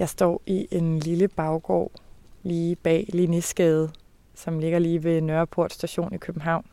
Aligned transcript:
Jeg 0.00 0.08
står 0.08 0.42
i 0.46 0.68
en 0.70 0.98
lille 0.98 1.28
baggård 1.28 1.92
lige 2.42 2.76
bag 2.76 3.08
Linnesgade, 3.12 3.90
som 4.34 4.58
ligger 4.58 4.78
lige 4.78 5.04
ved 5.04 5.20
Nørreport 5.20 5.72
station 5.72 6.14
i 6.14 6.16
København. 6.16 6.66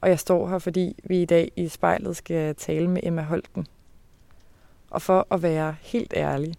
Og 0.00 0.08
jeg 0.08 0.18
står 0.18 0.48
her, 0.48 0.58
fordi 0.58 0.96
vi 1.04 1.22
i 1.22 1.24
dag 1.24 1.52
i 1.56 1.68
spejlet 1.68 2.16
skal 2.16 2.54
tale 2.54 2.88
med 2.88 3.00
Emma 3.04 3.22
Holten. 3.22 3.66
Og 4.90 5.02
for 5.02 5.26
at 5.30 5.42
være 5.42 5.76
helt 5.80 6.12
ærlig, 6.16 6.54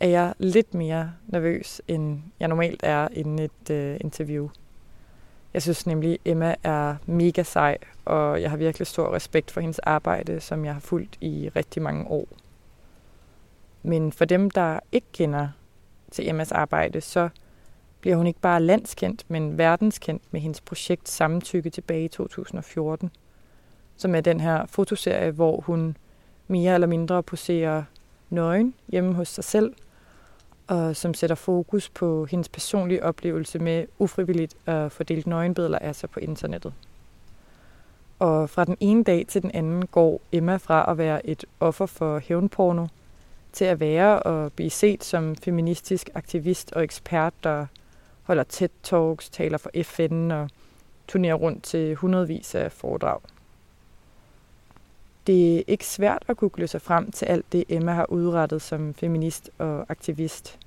er 0.00 0.08
jeg 0.08 0.34
lidt 0.38 0.74
mere 0.74 1.12
nervøs, 1.26 1.82
end 1.88 2.18
jeg 2.40 2.48
normalt 2.48 2.80
er 2.82 3.08
inden 3.12 3.38
et 3.38 3.70
øh, 3.70 3.96
interview. 4.00 4.48
Jeg 5.54 5.62
synes 5.62 5.86
nemlig, 5.86 6.18
Emma 6.24 6.54
er 6.62 6.96
mega 7.06 7.42
sej, 7.42 7.78
og 8.04 8.42
jeg 8.42 8.50
har 8.50 8.56
virkelig 8.56 8.86
stor 8.86 9.14
respekt 9.14 9.50
for 9.50 9.60
hendes 9.60 9.78
arbejde, 9.78 10.40
som 10.40 10.64
jeg 10.64 10.72
har 10.72 10.80
fulgt 10.80 11.18
i 11.20 11.50
rigtig 11.56 11.82
mange 11.82 12.06
år. 12.06 12.28
Men 13.82 14.12
for 14.12 14.24
dem, 14.24 14.50
der 14.50 14.80
ikke 14.92 15.06
kender 15.12 15.48
til 16.10 16.28
Emmas 16.28 16.52
arbejde, 16.52 17.00
så 17.00 17.28
bliver 18.00 18.16
hun 18.16 18.26
ikke 18.26 18.40
bare 18.40 18.62
landskendt, 18.62 19.24
men 19.28 19.58
verdenskendt 19.58 20.22
med 20.30 20.40
hendes 20.40 20.60
projekt 20.60 21.08
Samtykke 21.08 21.70
tilbage 21.70 22.04
i 22.04 22.08
2014, 22.08 23.10
som 23.96 24.14
er 24.14 24.20
den 24.20 24.40
her 24.40 24.66
fotoserie, 24.66 25.30
hvor 25.30 25.60
hun 25.60 25.96
mere 26.48 26.74
eller 26.74 26.86
mindre 26.86 27.22
poserer 27.22 27.82
nøgen 28.30 28.74
hjemme 28.88 29.14
hos 29.14 29.28
sig 29.28 29.44
selv, 29.44 29.74
og 30.66 30.96
som 30.96 31.14
sætter 31.14 31.36
fokus 31.36 31.88
på 31.88 32.24
hendes 32.24 32.48
personlige 32.48 33.04
oplevelse 33.04 33.58
med 33.58 33.86
ufrivilligt 33.98 34.56
at 34.66 34.92
få 34.92 35.02
delt 35.02 35.26
nøgenbilleder 35.26 35.78
af 35.78 35.94
sig 35.94 36.10
på 36.10 36.20
internettet. 36.20 36.74
Og 38.18 38.50
fra 38.50 38.64
den 38.64 38.76
ene 38.80 39.04
dag 39.04 39.24
til 39.28 39.42
den 39.42 39.50
anden 39.54 39.86
går 39.86 40.20
Emma 40.32 40.56
fra 40.56 40.90
at 40.90 40.98
være 40.98 41.26
et 41.26 41.44
offer 41.60 41.86
for 41.86 42.18
hævnporno 42.18 42.86
til 43.52 43.64
at 43.64 43.80
være 43.80 44.22
og 44.22 44.52
blive 44.52 44.70
set 44.70 45.04
som 45.04 45.36
feministisk 45.36 46.10
aktivist 46.14 46.72
og 46.72 46.84
ekspert, 46.84 47.34
der 47.44 47.66
holder 48.22 48.44
TED-talks, 48.44 49.30
taler 49.30 49.58
for 49.58 49.70
FN 49.82 50.30
og 50.30 50.50
turnerer 51.08 51.34
rundt 51.34 51.64
til 51.64 51.94
hundredvis 51.94 52.54
af 52.54 52.72
foredrag. 52.72 53.20
Det 55.26 55.58
er 55.58 55.62
ikke 55.66 55.86
svært 55.86 56.24
at 56.28 56.36
google 56.36 56.66
sig 56.66 56.82
frem 56.82 57.10
til 57.10 57.26
alt 57.26 57.52
det, 57.52 57.64
Emma 57.68 57.92
har 57.92 58.06
udrettet 58.10 58.62
som 58.62 58.94
feminist 58.94 59.50
og 59.58 59.86
aktivist. 59.88 60.58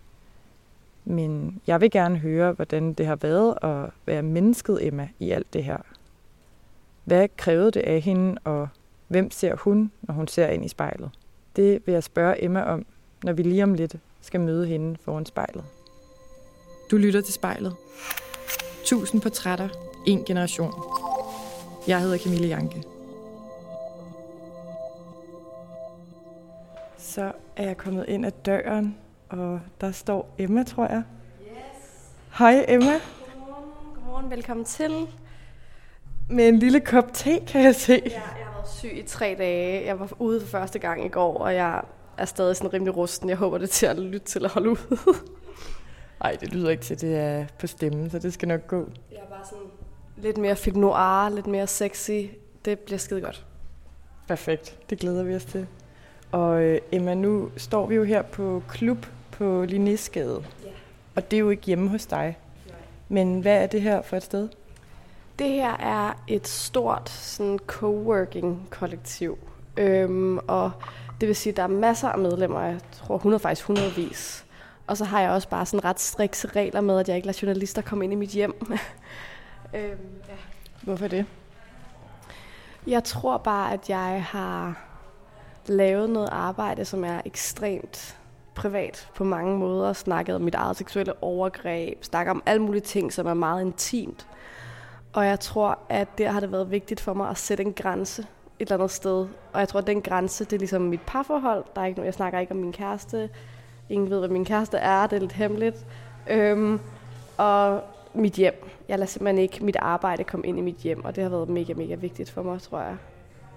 Men 1.06 1.62
jeg 1.68 1.82
vil 1.82 1.92
gerne 1.92 2.18
høre, 2.18 2.52
hvordan 2.52 2.94
det 2.94 3.06
har 3.06 3.16
været 3.16 3.58
at 3.62 3.90
være 4.06 4.22
mennesket 4.22 4.88
Emma 4.88 5.10
i 5.20 5.32
alt 5.32 5.54
det 5.54 5.64
her. 5.64 5.78
Hvad 7.04 7.28
krævede 7.38 7.72
det 7.72 7.80
af 7.80 8.02
hende, 8.02 8.38
og 8.44 8.68
hvem 9.08 9.32
ser 9.32 9.56
hun, 9.56 9.92
når 10.02 10.14
hun 10.14 10.28
ser 10.28 10.48
ind 10.48 10.66
i 10.66 10.68
spejlet? 10.68 11.12
Det 11.56 11.82
vil 11.86 11.94
jeg 11.94 12.04
spørge 12.04 12.44
Emma 12.44 12.64
om, 12.64 12.86
når 13.24 13.34
vi 13.34 13.44
lige 13.44 13.64
om 13.64 13.74
lidt 13.74 13.96
skal 14.22 14.40
møde 14.42 14.68
hende 14.68 14.98
foran 15.02 15.26
spejlet. 15.26 15.64
Du 16.92 16.98
lytter 16.98 17.22
til 17.22 17.34
spejlet. 17.34 17.76
Tusind 18.86 19.22
portrætter, 19.22 19.70
en 20.08 20.26
generation. 20.26 20.74
Jeg 21.88 22.02
hedder 22.02 22.18
Camille 22.18 22.48
Janke. 22.48 22.84
Så 26.98 27.32
er 27.56 27.64
jeg 27.64 27.78
kommet 27.78 28.06
ind 28.08 28.26
ad 28.26 28.32
døren, 28.46 28.98
og 29.30 29.60
der 29.82 29.92
står 29.92 30.36
Emma, 30.38 30.64
tror 30.64 30.88
jeg. 30.88 31.04
Yes. 31.42 31.52
Hej 32.38 32.66
Emma. 32.68 32.86
Godmorgen. 32.86 33.70
Godmorgen, 33.96 34.30
velkommen 34.30 34.66
til. 34.66 35.08
Med 36.30 36.48
en 36.48 36.60
lille 36.60 36.80
kop 36.80 37.14
te, 37.14 37.40
kan 37.48 37.64
jeg 37.64 37.76
se. 37.76 38.02
Ja, 38.06 38.22
syg 38.66 38.98
i 38.98 39.02
tre 39.02 39.36
dage. 39.38 39.86
Jeg 39.86 40.00
var 40.00 40.10
ude 40.20 40.42
for 40.42 40.48
første 40.48 40.80
gang 40.80 41.06
i 41.06 41.10
går, 41.10 41.38
og 41.38 41.56
jeg 41.56 41.82
er 42.18 42.26
stadig 42.26 42.56
sådan 42.56 42.74
rimelig 42.74 42.98
rusten. 42.98 43.30
Jeg 43.30 43.38
håber, 43.38 43.58
det 43.58 43.68
er 43.68 43.72
til 43.72 43.86
at 43.86 44.00
lytte 44.00 44.28
til 44.28 44.46
at 44.46 44.52
holde 44.52 44.70
ud. 44.70 44.98
Nej, 46.24 46.38
det 46.40 46.54
lyder 46.54 46.70
ikke 46.70 46.84
til, 46.84 47.02
det 47.02 47.16
er 47.18 47.46
på 47.60 47.68
stemmen, 47.68 48.10
så 48.10 48.20
det 48.20 48.34
skal 48.34 48.48
nok 48.48 48.68
gå. 48.68 48.90
Jeg 49.12 49.18
er 49.18 49.30
bare 49.30 49.46
sådan 49.50 49.66
lidt 50.18 50.38
mere 50.38 50.56
film 50.56 50.80
noir, 50.80 51.30
lidt 51.30 51.48
mere 51.48 51.68
sexy. 51.68 52.22
Det 52.66 52.80
bliver 52.80 52.98
skide 52.98 53.22
godt. 53.22 53.46
Perfekt, 54.28 54.78
det 54.90 55.00
glæder 55.00 55.24
vi 55.24 55.36
os 55.36 55.46
til. 55.46 55.68
Og 56.32 56.62
øh, 56.62 56.82
Emma, 56.92 57.14
nu 57.14 57.52
står 57.58 57.86
vi 57.86 57.96
jo 57.96 58.04
her 58.04 58.22
på 58.22 58.64
klub 58.70 59.06
på 59.32 59.66
Linnésgade. 59.70 60.44
Ja. 60.66 60.72
Og 61.16 61.32
det 61.32 61.38
er 61.38 61.40
jo 61.40 61.50
ikke 61.50 61.64
hjemme 61.64 61.90
hos 61.90 62.06
dig. 62.06 62.38
Nej. 62.68 62.76
Men 63.10 63.42
hvad 63.42 63.64
er 63.64 63.68
det 63.68 63.82
her 63.82 64.02
for 64.02 64.18
et 64.18 64.24
sted? 64.24 64.50
Det 65.40 65.50
her 65.50 65.78
er 65.78 66.14
et 66.28 66.48
stort 66.48 67.10
sådan 67.10 67.60
coworking 67.68 68.68
kollektiv. 68.70 69.38
Øhm, 69.78 70.38
og 70.38 70.72
det 71.22 71.28
vil 71.28 71.36
sige, 71.36 71.52
at 71.52 71.58
der 71.58 71.64
er 71.64 71.68
masser 71.68 72.10
af 72.10 72.20
medlemmer. 72.20 72.62
Jeg 72.62 72.80
tror 72.92 73.16
100, 73.16 73.40
faktisk 73.40 73.68
hundredvis. 73.68 74.46
Og 74.88 74.98
så 74.98 75.06
har 75.06 75.22
jeg 75.22 75.32
også 75.32 75.50
bare 75.50 75.66
sådan 75.66 75.84
ret 75.84 76.00
strikse 76.00 76.48
regler 76.48 76.82
med, 76.82 77.00
at 77.00 77.08
jeg 77.08 77.16
ikke 77.16 77.26
lader 77.26 77.40
journalister 77.42 77.82
komme 77.82 78.04
ind 78.04 78.14
i 78.14 78.16
mit 78.16 78.30
hjem. 78.30 78.54
øhm, 79.76 80.00
ja. 80.28 80.36
Hvorfor 80.82 81.08
det? 81.08 81.26
Jeg 82.88 83.04
tror 83.04 83.38
bare, 83.38 83.74
at 83.74 83.90
jeg 83.90 84.26
har 84.30 84.84
lavet 85.68 86.10
noget 86.10 86.30
arbejde, 86.32 86.86
som 86.86 87.04
er 87.04 87.22
ekstremt 87.26 88.18
privat 88.56 89.10
på 89.16 89.24
mange 89.24 89.58
måder. 89.58 89.94
Snakket 89.94 90.36
om 90.36 90.42
mit 90.42 90.56
eget 90.56 90.78
seksuelle 90.78 91.24
overgreb, 91.24 92.04
snakket 92.04 92.32
om 92.32 92.44
alle 92.46 92.62
mulige 92.62 92.82
ting, 92.82 93.14
som 93.14 93.28
er 93.28 93.34
meget 93.34 93.62
intimt. 93.62 94.28
Og 95.14 95.26
jeg 95.26 95.40
tror, 95.40 95.80
at 95.90 96.18
der 96.18 96.32
har 96.32 96.40
det 96.40 96.52
været 96.52 96.72
vigtigt 96.72 97.00
for 97.00 97.14
mig 97.14 97.30
at 97.30 97.38
sætte 97.38 97.64
en 97.64 97.74
grænse 97.74 98.22
et 98.22 98.28
eller 98.60 98.76
andet 98.76 98.92
sted. 98.92 99.28
Og 99.54 99.60
jeg 99.60 99.68
tror, 99.68 99.80
at 99.80 99.88
den 99.88 100.02
grænse, 100.02 100.46
det 100.46 100.54
er 100.54 100.58
ligesom 100.58 100.82
mit 100.82 101.02
parforhold. 101.02 101.64
Der 101.76 101.82
er 101.82 101.86
ikke 101.86 101.98
noget, 101.98 102.06
jeg 102.06 102.14
snakker 102.14 102.40
ikke 102.40 102.52
om 102.52 102.58
min 102.58 102.72
kæreste. 102.72 103.30
Ingen 103.90 104.10
ved, 104.10 104.20
hvad 104.20 104.30
min 104.30 104.46
kæreste 104.46 104.78
er. 104.78 105.08
Det 105.08 105.16
er 105.16 105.20
lidt 105.20 105.32
hemmeligt. 105.32 105.86
Øhm, 106.30 106.80
og 107.38 107.82
mit 108.14 108.34
hjem. 108.34 108.70
Jeg 108.90 109.00
lader 109.00 109.10
simpelthen 109.10 109.38
ikke 109.38 109.66
mit 109.66 109.76
arbejde 109.76 110.24
komme 110.24 110.48
ind 110.48 110.58
i 110.58 110.62
mit 110.62 110.76
hjem, 110.76 111.06
og 111.06 111.16
det 111.16 111.24
har 111.24 111.30
været 111.30 111.50
mega, 111.50 111.74
mega 111.74 111.96
vigtigt 111.96 112.32
for 112.32 112.44
mig, 112.44 112.62
tror 112.62 112.80
jeg. 112.80 112.98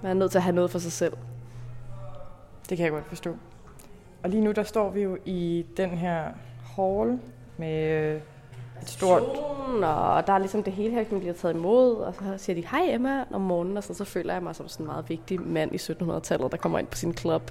Man 0.02 0.10
er 0.10 0.14
nødt 0.14 0.30
til 0.30 0.38
at 0.38 0.42
have 0.42 0.54
noget 0.54 0.70
for 0.70 0.78
sig 0.78 0.92
selv. 0.92 1.12
Det 2.68 2.76
kan 2.76 2.84
jeg 2.84 2.92
godt 2.92 3.06
forstå. 3.06 3.36
Og 4.22 4.30
lige 4.30 4.44
nu, 4.44 4.52
der 4.52 4.62
står 4.62 4.90
vi 4.90 5.02
jo 5.02 5.18
i 5.24 5.66
den 5.76 5.90
her 5.90 6.24
hall 6.76 7.18
med 7.56 7.90
øh, 7.90 8.20
et 8.82 8.90
stort... 8.90 9.22
Og 9.82 10.26
der 10.26 10.32
er 10.32 10.38
ligesom 10.38 10.62
det 10.62 10.72
hele 10.72 10.94
her, 10.94 11.04
man 11.10 11.20
bliver 11.20 11.34
taget 11.34 11.54
imod, 11.54 11.96
og 11.96 12.14
så 12.14 12.44
siger 12.44 12.62
de, 12.62 12.66
hej 12.68 12.94
Emma, 12.94 13.24
om 13.32 13.40
morgenen, 13.40 13.76
og 13.76 13.84
så, 13.84 13.94
så 13.94 14.04
føler 14.04 14.32
jeg 14.32 14.42
mig 14.42 14.56
som 14.56 14.68
sådan 14.68 14.84
en 14.84 14.86
meget 14.86 15.08
vigtig 15.08 15.40
mand 15.40 15.74
i 15.74 15.76
1700-tallet, 15.76 16.52
der 16.52 16.58
kommer 16.58 16.78
ind 16.78 16.86
på 16.86 16.96
sin 16.96 17.14
klub. 17.14 17.50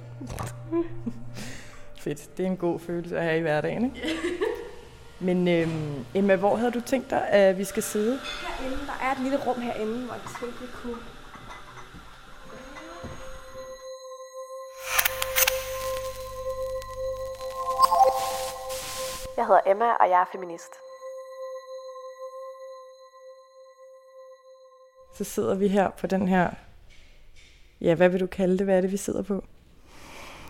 Fedt. 2.00 2.36
Det 2.36 2.42
er 2.42 2.50
en 2.50 2.56
god 2.56 2.78
følelse 2.78 3.18
at 3.18 3.22
have 3.22 3.38
i 3.38 3.40
hverdagen, 3.40 3.84
ikke? 3.84 4.18
Men 5.20 5.48
øhm, 5.48 6.04
Emma, 6.14 6.36
hvor 6.36 6.56
havde 6.56 6.70
du 6.70 6.80
tænkt 6.80 7.10
dig, 7.10 7.28
at 7.28 7.58
vi 7.58 7.64
skal 7.64 7.82
sidde? 7.82 8.18
Herinde, 8.58 8.86
der 8.86 9.06
er 9.06 9.12
et 9.12 9.18
lille 9.22 9.38
rum 9.46 9.60
herinde, 9.60 10.04
hvor 10.06 10.14
jeg 10.14 10.22
tænkte, 10.40 10.60
vi 10.60 10.66
kunne 10.82 10.96
Jeg 19.36 19.46
hedder 19.46 19.60
Emma, 19.66 19.84
og 19.84 20.10
jeg 20.10 20.20
er 20.20 20.24
feminist. 20.32 20.85
Så 25.16 25.24
sidder 25.24 25.54
vi 25.54 25.68
her 25.68 25.90
på 25.90 26.06
den 26.06 26.28
her... 26.28 26.50
Ja, 27.80 27.94
hvad 27.94 28.08
vil 28.08 28.20
du 28.20 28.26
kalde 28.26 28.58
det? 28.58 28.66
Hvad 28.66 28.76
er 28.76 28.80
det, 28.80 28.92
vi 28.92 28.96
sidder 28.96 29.22
på? 29.22 29.44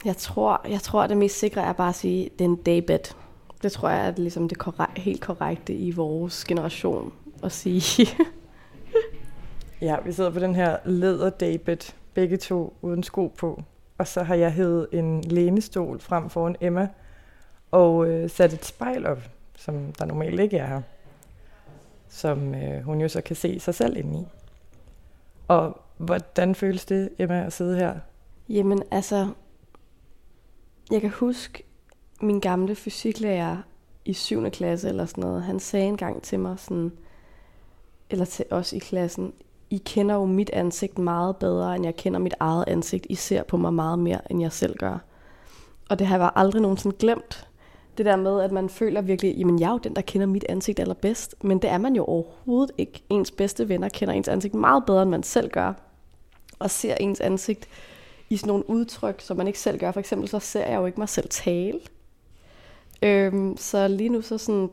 Jeg 0.05 0.17
tror, 0.17 0.67
jeg 0.69 0.81
tror 0.81 1.03
at 1.03 1.11
det 1.11 1.17
mest 1.17 1.39
sikre 1.39 1.63
er 1.63 1.73
bare 1.73 1.89
at 1.89 1.95
sige, 1.95 2.27
at 2.27 2.33
det 2.33 2.41
er 2.41 2.49
en 2.49 2.57
daybed. 2.57 3.15
Det 3.63 3.73
tror 3.73 3.89
jeg 3.89 4.07
er 4.07 4.13
ligesom 4.17 4.49
det 4.49 4.59
korrekt, 4.59 4.99
helt 4.99 5.21
korrekte 5.21 5.75
i 5.75 5.91
vores 5.91 6.45
generation 6.45 7.13
at 7.43 7.53
sige. 7.53 8.09
Ja, 9.81 9.97
vi 10.05 10.13
sidder 10.13 10.31
på 10.31 10.39
den 10.39 10.55
her 10.55 10.77
læder 10.85 11.31
daybed, 11.31 11.93
begge 12.15 12.37
to 12.37 12.77
uden 12.83 13.03
sko 13.03 13.35
på. 13.39 13.63
Og 13.99 14.07
så 14.07 14.23
har 14.23 14.35
jeg 14.35 14.53
hævet 14.53 14.87
en 14.93 15.21
lænestol 15.21 16.01
frem 16.01 16.31
foran 16.31 16.57
Emma 16.61 16.89
og 17.71 18.09
øh, 18.09 18.31
sat 18.31 18.53
et 18.53 18.65
spejl 18.65 19.07
op, 19.07 19.23
som 19.57 19.93
der 19.99 20.05
normalt 20.05 20.41
ikke 20.41 20.59
er 20.59 20.67
her. 20.67 20.83
Som 22.09 22.55
øh, 22.55 22.83
hun 22.83 23.01
jo 23.01 23.09
så 23.09 23.21
kan 23.21 23.37
se 23.37 23.61
sig 23.61 23.75
selv 23.75 23.97
ind 23.97 24.17
i. 24.17 24.27
Og 25.49 25.81
hvordan 25.97 26.55
føles 26.55 26.85
det, 26.85 27.11
Emma, 27.19 27.45
at 27.45 27.53
sidde 27.53 27.77
her? 27.77 27.95
Jamen 28.49 28.83
altså, 28.91 29.29
jeg 30.91 31.01
kan 31.01 31.11
huske 31.11 31.63
min 32.21 32.41
gamle 32.41 32.75
fysiklærer 32.75 33.57
i 34.05 34.13
7. 34.13 34.51
klasse 34.51 34.89
eller 34.89 35.07
sådan 35.07 35.25
noget. 35.25 35.43
Han 35.43 35.61
sagde 35.61 35.87
engang 35.87 36.23
til 36.23 36.41
mig 36.41 36.59
sådan, 36.59 36.93
eller 38.11 38.25
til 38.25 38.45
os 38.51 38.73
i 38.73 38.79
klassen, 38.79 39.33
I 39.71 39.83
kender 39.87 40.15
jo 40.15 40.25
mit 40.25 40.51
ansigt 40.51 40.99
meget 40.99 41.37
bedre, 41.37 41.77
end 41.77 41.85
jeg 41.85 41.97
kender 41.97 42.21
mit 42.21 42.35
eget 42.41 42.65
ansigt. 42.67 43.07
I 43.11 43.15
ser 43.15 43.43
på 43.43 43.57
mig 43.57 43.75
meget 43.75 43.99
mere, 43.99 44.33
end 44.33 44.41
jeg 44.43 44.53
selv 44.53 44.77
gør. 44.79 44.99
Og 45.91 45.99
det 45.99 46.07
har 46.07 46.19
jeg 46.19 46.31
aldrig 46.35 46.63
nogensinde 46.63 46.97
glemt. 46.97 47.49
Det 47.99 48.07
der 48.07 48.17
med, 48.17 48.41
at 48.41 48.53
man 48.53 48.69
føler 48.69 49.01
virkelig, 49.01 49.37
jamen 49.37 49.61
jeg 49.61 49.67
er 49.67 49.73
jo 49.73 49.79
den, 49.79 49.97
der 49.97 50.03
kender 50.03 50.27
mit 50.27 50.45
ansigt 50.49 50.81
allerbedst. 50.81 51.35
Men 51.45 51.59
det 51.59 51.71
er 51.71 51.79
man 51.79 51.97
jo 51.97 52.05
overhovedet 52.05 52.71
ikke. 52.79 53.03
Ens 53.11 53.31
bedste 53.31 53.69
venner 53.69 53.89
kender 53.89 54.15
ens 54.15 54.29
ansigt 54.29 54.55
meget 54.55 54.85
bedre, 54.87 55.03
end 55.03 55.11
man 55.11 55.23
selv 55.23 55.51
gør. 55.51 55.73
Og 56.59 56.71
ser 56.71 56.95
ens 56.95 57.21
ansigt 57.21 57.69
i 58.31 58.37
sådan 58.37 58.49
nogle 58.49 58.71
udtryk, 58.71 59.21
som 59.21 59.37
man 59.37 59.47
ikke 59.47 59.59
selv 59.59 59.79
gør. 59.79 59.93
For 59.93 60.01
eksempel 60.01 60.29
så 60.29 60.39
ser 60.39 60.67
jeg 60.67 60.77
jo 60.77 60.87
ikke 60.87 61.01
mig 61.01 61.09
selv 61.09 61.29
tale. 61.29 61.81
Øhm, 63.03 63.57
så 63.57 63.89
lige 63.89 64.09
nu 64.09 64.23
så 64.23 64.39
sådan, 64.39 64.71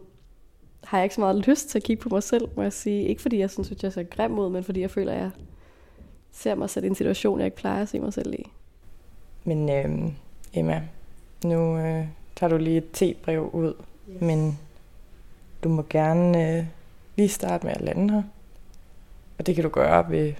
har 0.83 0.97
jeg 0.97 1.05
ikke 1.05 1.15
så 1.15 1.21
meget 1.21 1.47
lyst 1.47 1.69
til 1.69 1.79
at 1.79 1.83
kigge 1.83 2.03
på 2.03 2.09
mig 2.09 2.23
selv, 2.23 2.47
må 2.55 2.61
jeg 2.61 2.73
sige. 2.73 3.07
Ikke 3.07 3.21
fordi 3.21 3.39
jeg 3.39 3.49
synes, 3.49 3.71
at 3.71 3.83
jeg 3.83 3.93
ser 3.93 4.03
grim 4.03 4.39
ud, 4.39 4.49
men 4.49 4.63
fordi 4.63 4.81
jeg 4.81 4.91
føler, 4.91 5.13
at 5.13 5.19
jeg 5.19 5.31
ser 6.31 6.55
mig 6.55 6.69
selv 6.69 6.85
i 6.85 6.87
en 6.87 6.95
situation, 6.95 7.39
jeg 7.39 7.45
ikke 7.45 7.57
plejer 7.57 7.81
at 7.81 7.89
se 7.89 7.99
mig 7.99 8.13
selv 8.13 8.33
i. 8.33 8.45
Men 9.43 9.69
øhm, 9.69 10.13
Emma, 10.53 10.81
nu 11.43 11.77
øh, 11.77 12.05
tager 12.35 12.49
du 12.49 12.57
lige 12.57 12.77
et 12.77 12.91
tebrev 12.93 13.49
ud, 13.53 13.73
yes. 14.09 14.21
men 14.21 14.59
du 15.63 15.69
må 15.69 15.85
gerne 15.89 16.57
øh, 16.57 16.65
lige 17.15 17.29
starte 17.29 17.65
med 17.65 17.73
at 17.73 17.81
lande 17.81 18.13
her. 18.13 18.23
Og 19.37 19.45
det 19.45 19.55
kan 19.55 19.63
du 19.63 19.69
gøre 19.69 20.09
ved 20.09 20.33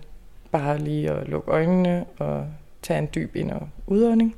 bare 0.52 0.78
lige 0.78 1.12
at 1.12 1.28
lukke 1.28 1.52
øjnene 1.52 2.06
og 2.18 2.48
tage 2.82 3.00
en 3.00 3.10
dyb 3.16 3.36
ind- 3.36 3.52
og 3.52 3.70
udånding. 3.88 4.36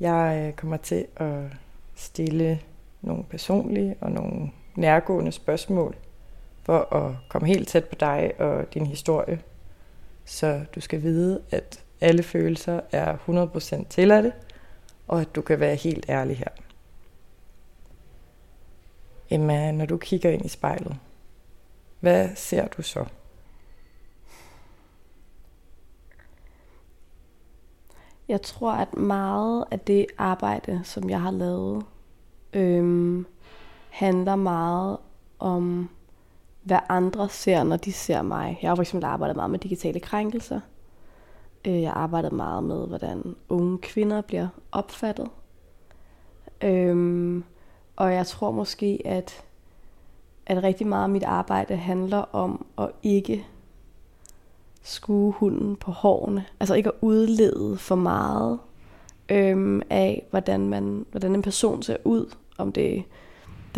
Jeg 0.00 0.44
øh, 0.46 0.52
kommer 0.52 0.76
til 0.76 1.06
at 1.16 1.42
stille 1.94 2.60
nogle 3.02 3.24
personlige 3.24 3.96
og 4.00 4.12
nogle 4.12 4.50
nærgående 4.74 5.32
spørgsmål 5.32 5.96
for 6.62 6.94
at 6.94 7.14
komme 7.28 7.48
helt 7.48 7.68
tæt 7.68 7.84
på 7.84 7.94
dig 7.94 8.32
og 8.38 8.74
din 8.74 8.86
historie. 8.86 9.40
Så 10.28 10.64
du 10.74 10.80
skal 10.80 11.02
vide, 11.02 11.42
at 11.50 11.84
alle 12.00 12.22
følelser 12.22 12.80
er 12.92 13.16
100% 13.82 13.88
tilladte, 13.88 14.32
og 15.06 15.20
at 15.20 15.34
du 15.34 15.42
kan 15.42 15.60
være 15.60 15.74
helt 15.74 16.06
ærlig 16.08 16.38
her. 16.38 16.48
Emma, 19.30 19.72
når 19.72 19.86
du 19.86 19.96
kigger 19.96 20.30
ind 20.30 20.44
i 20.44 20.48
spejlet, 20.48 20.96
hvad 22.00 22.28
ser 22.36 22.68
du 22.68 22.82
så? 22.82 23.04
Jeg 28.28 28.42
tror, 28.42 28.72
at 28.72 28.96
meget 28.96 29.64
af 29.70 29.80
det 29.80 30.06
arbejde, 30.18 30.80
som 30.84 31.10
jeg 31.10 31.20
har 31.20 31.30
lavet, 31.30 31.84
øhm, 32.52 33.26
handler 33.90 34.36
meget 34.36 34.98
om, 35.38 35.90
hvad 36.68 36.78
andre 36.88 37.28
ser, 37.28 37.62
når 37.62 37.76
de 37.76 37.92
ser 37.92 38.22
mig. 38.22 38.58
Jeg 38.62 38.70
har 38.70 38.74
for 38.74 38.82
eksempel 38.82 39.04
arbejdet 39.04 39.36
meget 39.36 39.50
med 39.50 39.58
digitale 39.58 40.00
krænkelser. 40.00 40.60
Øh, 41.66 41.82
jeg 41.82 41.90
har 41.90 42.00
arbejdet 42.00 42.32
meget 42.32 42.64
med, 42.64 42.86
hvordan 42.86 43.34
unge 43.48 43.78
kvinder 43.78 44.20
bliver 44.20 44.48
opfattet. 44.72 45.28
Øhm, 46.64 47.44
og 47.96 48.14
jeg 48.14 48.26
tror 48.26 48.50
måske, 48.50 49.02
at, 49.04 49.44
at 50.46 50.62
rigtig 50.62 50.86
meget 50.86 51.02
af 51.02 51.08
mit 51.08 51.24
arbejde 51.24 51.76
handler 51.76 52.24
om 52.32 52.66
at 52.78 52.90
ikke 53.02 53.46
skue 54.82 55.32
hunden 55.32 55.76
på 55.76 55.90
hårene. 55.90 56.44
Altså 56.60 56.74
ikke 56.74 56.88
at 56.88 56.98
udlede 57.00 57.76
for 57.76 57.94
meget 57.94 58.58
øhm, 59.28 59.82
af, 59.90 60.26
hvordan, 60.30 60.68
man, 60.68 61.06
hvordan 61.10 61.34
en 61.34 61.42
person 61.42 61.82
ser 61.82 61.96
ud. 62.04 62.34
Om 62.58 62.72
det 62.72 62.98
er 62.98 63.02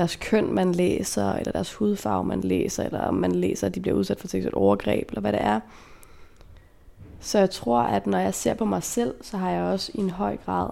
deres 0.00 0.16
køn, 0.16 0.54
man 0.54 0.72
læser, 0.72 1.32
eller 1.32 1.52
deres 1.52 1.74
hudfarve, 1.74 2.24
man 2.24 2.40
læser, 2.40 2.84
eller 2.84 3.00
om 3.00 3.14
man 3.14 3.32
læser, 3.32 3.66
at 3.66 3.74
de 3.74 3.80
bliver 3.80 3.96
udsat 3.96 4.20
for 4.20 4.28
seksuelt 4.28 4.54
overgreb, 4.54 5.08
eller 5.08 5.20
hvad 5.20 5.32
det 5.32 5.42
er. 5.42 5.60
Så 7.20 7.38
jeg 7.38 7.50
tror, 7.50 7.80
at 7.80 8.06
når 8.06 8.18
jeg 8.18 8.34
ser 8.34 8.54
på 8.54 8.64
mig 8.64 8.82
selv, 8.82 9.14
så 9.22 9.36
har 9.36 9.50
jeg 9.50 9.62
også 9.62 9.92
i 9.94 10.00
en 10.00 10.10
høj 10.10 10.36
grad 10.36 10.70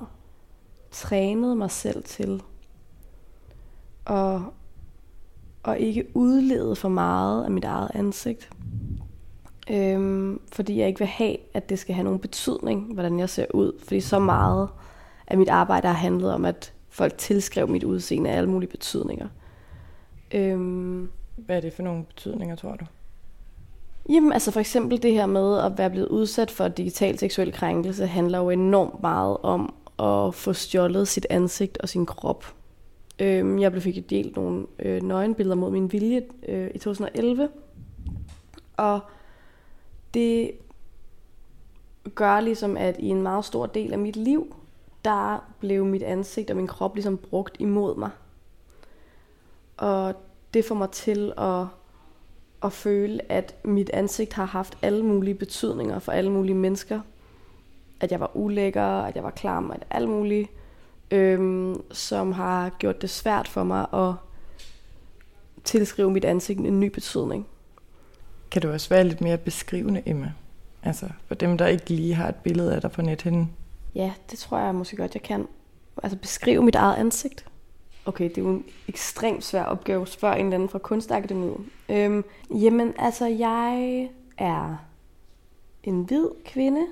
trænet 0.90 1.56
mig 1.56 1.70
selv 1.70 2.04
til 2.04 2.42
at, 4.06 4.40
at 5.64 5.78
ikke 5.78 6.06
udlede 6.14 6.76
for 6.76 6.88
meget 6.88 7.44
af 7.44 7.50
mit 7.50 7.64
eget 7.64 7.90
ansigt. 7.94 8.50
Øhm, 9.70 10.40
fordi 10.52 10.78
jeg 10.78 10.88
ikke 10.88 10.98
vil 10.98 11.08
have, 11.08 11.36
at 11.54 11.68
det 11.68 11.78
skal 11.78 11.94
have 11.94 12.04
nogen 12.04 12.18
betydning, 12.18 12.94
hvordan 12.94 13.18
jeg 13.18 13.28
ser 13.28 13.46
ud. 13.54 13.72
Fordi 13.84 14.00
så 14.00 14.18
meget 14.18 14.68
af 15.26 15.38
mit 15.38 15.48
arbejde 15.48 15.86
har 15.86 15.94
handlet 15.94 16.32
om, 16.32 16.44
at 16.44 16.72
folk 16.90 17.18
tilskrev 17.18 17.68
mit 17.68 17.84
udseende 17.84 18.30
af 18.30 18.36
alle 18.36 18.50
mulige 18.50 18.70
betydninger. 18.70 19.28
Øhm, 20.34 21.10
Hvad 21.36 21.56
er 21.56 21.60
det 21.60 21.72
for 21.72 21.82
nogle 21.82 22.04
betydninger, 22.04 22.56
tror 22.56 22.76
du? 22.76 22.84
Jamen, 24.08 24.32
altså 24.32 24.50
for 24.50 24.60
eksempel 24.60 25.02
det 25.02 25.12
her 25.12 25.26
med 25.26 25.58
at 25.58 25.78
være 25.78 25.90
blevet 25.90 26.08
udsat 26.08 26.50
for 26.50 26.68
digital 26.68 27.18
seksuel 27.18 27.52
krænkelse, 27.52 28.06
handler 28.06 28.38
jo 28.38 28.50
enormt 28.50 29.02
meget 29.02 29.36
om 29.36 29.74
at 29.98 30.34
få 30.34 30.52
stjålet 30.52 31.08
sit 31.08 31.26
ansigt 31.30 31.78
og 31.78 31.88
sin 31.88 32.06
krop. 32.06 32.54
Øhm, 33.18 33.58
jeg 33.58 33.70
blev 33.70 33.82
fik 33.82 34.10
delt 34.10 34.36
nogle 34.36 34.66
øh, 34.78 35.02
nøgenbilleder 35.02 35.56
mod 35.56 35.70
min 35.70 35.92
vilje 35.92 36.22
øh, 36.48 36.70
i 36.74 36.78
2011. 36.78 37.48
Og 38.76 39.00
det 40.14 40.50
gør 42.14 42.40
ligesom, 42.40 42.76
at 42.76 42.96
i 42.98 43.08
en 43.08 43.22
meget 43.22 43.44
stor 43.44 43.66
del 43.66 43.92
af 43.92 43.98
mit 43.98 44.16
liv, 44.16 44.54
der 45.04 45.44
blev 45.60 45.84
mit 45.84 46.02
ansigt 46.02 46.50
og 46.50 46.56
min 46.56 46.66
krop 46.66 46.94
ligesom 46.94 47.18
brugt 47.18 47.56
imod 47.58 47.96
mig. 47.96 48.10
Og 49.76 50.14
det 50.54 50.64
får 50.64 50.74
mig 50.74 50.90
til 50.90 51.32
at, 51.38 51.66
at 52.62 52.72
føle, 52.72 53.32
at 53.32 53.54
mit 53.64 53.90
ansigt 53.90 54.32
har 54.32 54.44
haft 54.44 54.78
alle 54.82 55.04
mulige 55.04 55.34
betydninger 55.34 55.98
for 55.98 56.12
alle 56.12 56.30
mulige 56.30 56.54
mennesker. 56.54 57.00
At 58.00 58.12
jeg 58.12 58.20
var 58.20 58.30
ulækker, 58.36 58.82
at 58.82 59.16
jeg 59.16 59.24
var 59.24 59.30
klam, 59.30 59.70
at 59.70 59.86
alt 59.90 60.08
muligt, 60.08 60.50
øhm, 61.10 61.82
som 61.92 62.32
har 62.32 62.70
gjort 62.78 63.02
det 63.02 63.10
svært 63.10 63.48
for 63.48 63.64
mig 63.64 63.86
at 63.94 64.14
tilskrive 65.64 66.10
mit 66.10 66.24
ansigt 66.24 66.58
en 66.58 66.80
ny 66.80 66.86
betydning. 66.86 67.46
Kan 68.50 68.62
du 68.62 68.72
også 68.72 68.88
være 68.88 69.04
lidt 69.04 69.20
mere 69.20 69.36
beskrivende, 69.36 70.02
Emma? 70.06 70.32
Altså 70.82 71.08
for 71.26 71.34
dem, 71.34 71.58
der 71.58 71.66
ikke 71.66 71.90
lige 71.90 72.14
har 72.14 72.28
et 72.28 72.34
billede 72.34 72.74
af 72.74 72.80
dig 72.80 72.90
på 72.90 73.02
nethinden. 73.02 73.50
Ja, 73.94 74.12
det 74.30 74.38
tror 74.38 74.58
jeg 74.58 74.74
måske 74.74 74.96
godt, 74.96 75.14
jeg 75.14 75.22
kan. 75.22 75.48
Altså 76.02 76.18
beskrive 76.18 76.62
mit 76.62 76.74
eget 76.74 76.96
ansigt. 76.96 77.46
Okay, 78.04 78.28
det 78.28 78.38
er 78.38 78.42
jo 78.42 78.48
en 78.48 78.64
ekstremt 78.88 79.44
svær 79.44 79.64
opgave. 79.64 80.06
Spørg 80.06 80.38
en 80.38 80.46
eller 80.46 80.54
anden 80.54 80.68
fra 80.68 80.78
Kunstakademiet. 80.78 81.56
Øhm, 81.88 82.24
jamen, 82.50 82.94
altså, 82.98 83.26
jeg 83.26 84.08
er 84.38 84.76
en 85.82 86.02
hvid 86.02 86.28
kvinde 86.44 86.86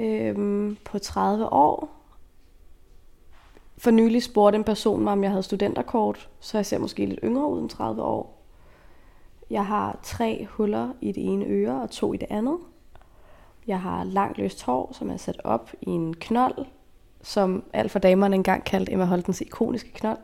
øhm, 0.00 0.76
på 0.84 0.98
30 0.98 1.52
år. 1.52 1.96
For 3.78 3.90
nylig 3.90 4.22
spurgte 4.22 4.56
en 4.56 4.64
person 4.64 5.04
mig, 5.04 5.12
om 5.12 5.22
jeg 5.22 5.30
havde 5.30 5.42
studenterkort, 5.42 6.28
så 6.40 6.58
jeg 6.58 6.66
ser 6.66 6.78
måske 6.78 7.06
lidt 7.06 7.20
yngre 7.24 7.48
ud 7.48 7.60
end 7.60 7.70
30 7.70 8.02
år. 8.02 8.42
Jeg 9.50 9.66
har 9.66 9.98
tre 10.02 10.46
huller 10.50 10.92
i 11.00 11.12
det 11.12 11.24
ene 11.24 11.44
øre 11.44 11.82
og 11.82 11.90
to 11.90 12.12
i 12.12 12.16
det 12.16 12.26
andet. 12.30 12.58
Jeg 13.66 13.80
har 13.80 14.04
langt 14.04 14.38
løst 14.38 14.62
hår, 14.62 14.92
som 14.92 15.10
er 15.10 15.16
sat 15.16 15.40
op 15.44 15.70
i 15.80 15.90
en 15.90 16.14
knold, 16.14 16.66
som 17.22 17.64
alt 17.72 17.90
for 17.90 17.98
damerne 17.98 18.36
engang 18.36 18.64
kaldte 18.64 18.92
Emma 18.92 19.04
Holtens 19.04 19.40
ikoniske 19.40 19.92
knold. 19.92 20.18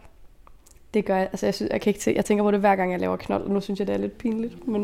Det 0.95 1.05
gør 1.05 1.17
jeg, 1.17 1.29
altså 1.33 1.47
jeg, 1.47 1.55
synes, 1.55 1.71
jeg 1.73 1.81
kan 1.81 1.91
ikke 1.91 2.05
se, 2.05 2.13
jeg 2.17 2.25
tænker 2.25 2.45
på 2.45 2.51
det 2.51 2.61
hver 2.61 2.77
gang 2.77 2.93
jeg 2.93 3.01
laver 3.01 3.17
knold, 3.17 3.43
og 3.43 3.51
nu 3.51 3.61
synes 3.61 3.81
jeg, 3.81 3.87
det 3.87 3.95
er 3.95 3.99
lidt 3.99 4.19
pinligt, 4.19 4.69
men... 4.69 4.83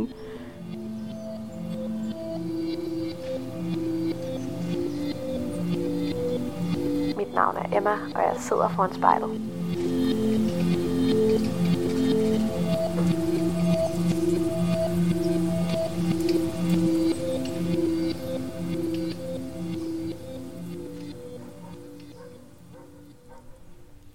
Mit 7.17 7.35
navn 7.35 7.57
er 7.57 7.77
Emma, 7.77 7.93
og 8.15 8.21
jeg 8.21 8.35
sidder 8.39 8.69
foran 8.69 8.95
spejlet. 8.95 9.41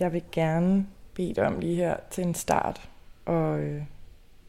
Jeg 0.04 0.14
vil 0.14 0.24
gerne 0.32 0.88
bede 1.14 1.34
dig 1.34 1.48
om 1.48 1.60
lige 1.60 1.76
her 1.76 1.98
til 2.12 2.24
en 2.24 2.34
start 2.34 2.90
og 3.26 3.60
øh, 3.60 3.84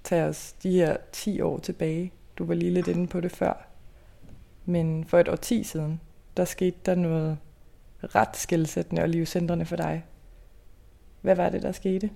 tage 0.04 0.24
os 0.24 0.52
de 0.52 0.70
her 0.70 0.96
10 1.12 1.40
år 1.40 1.58
tilbage. 1.58 2.12
Du 2.38 2.44
var 2.44 2.54
lige 2.54 2.70
lidt 2.70 2.88
inde 2.88 3.06
på 3.06 3.20
det 3.20 3.32
før. 3.32 3.66
Men 4.64 5.04
for 5.04 5.18
et 5.18 5.28
år 5.28 5.36
10 5.36 5.62
siden, 5.62 6.00
der 6.36 6.44
skete 6.44 6.76
der 6.86 6.94
noget 6.94 7.38
ret 8.02 8.36
skældsættende 8.36 9.02
og 9.02 9.08
livscentrende 9.08 9.64
for 9.64 9.76
dig. 9.76 10.04
Hvad 11.20 11.36
var 11.36 11.48
det, 11.48 11.62
der 11.62 11.72
skete? 11.72 12.10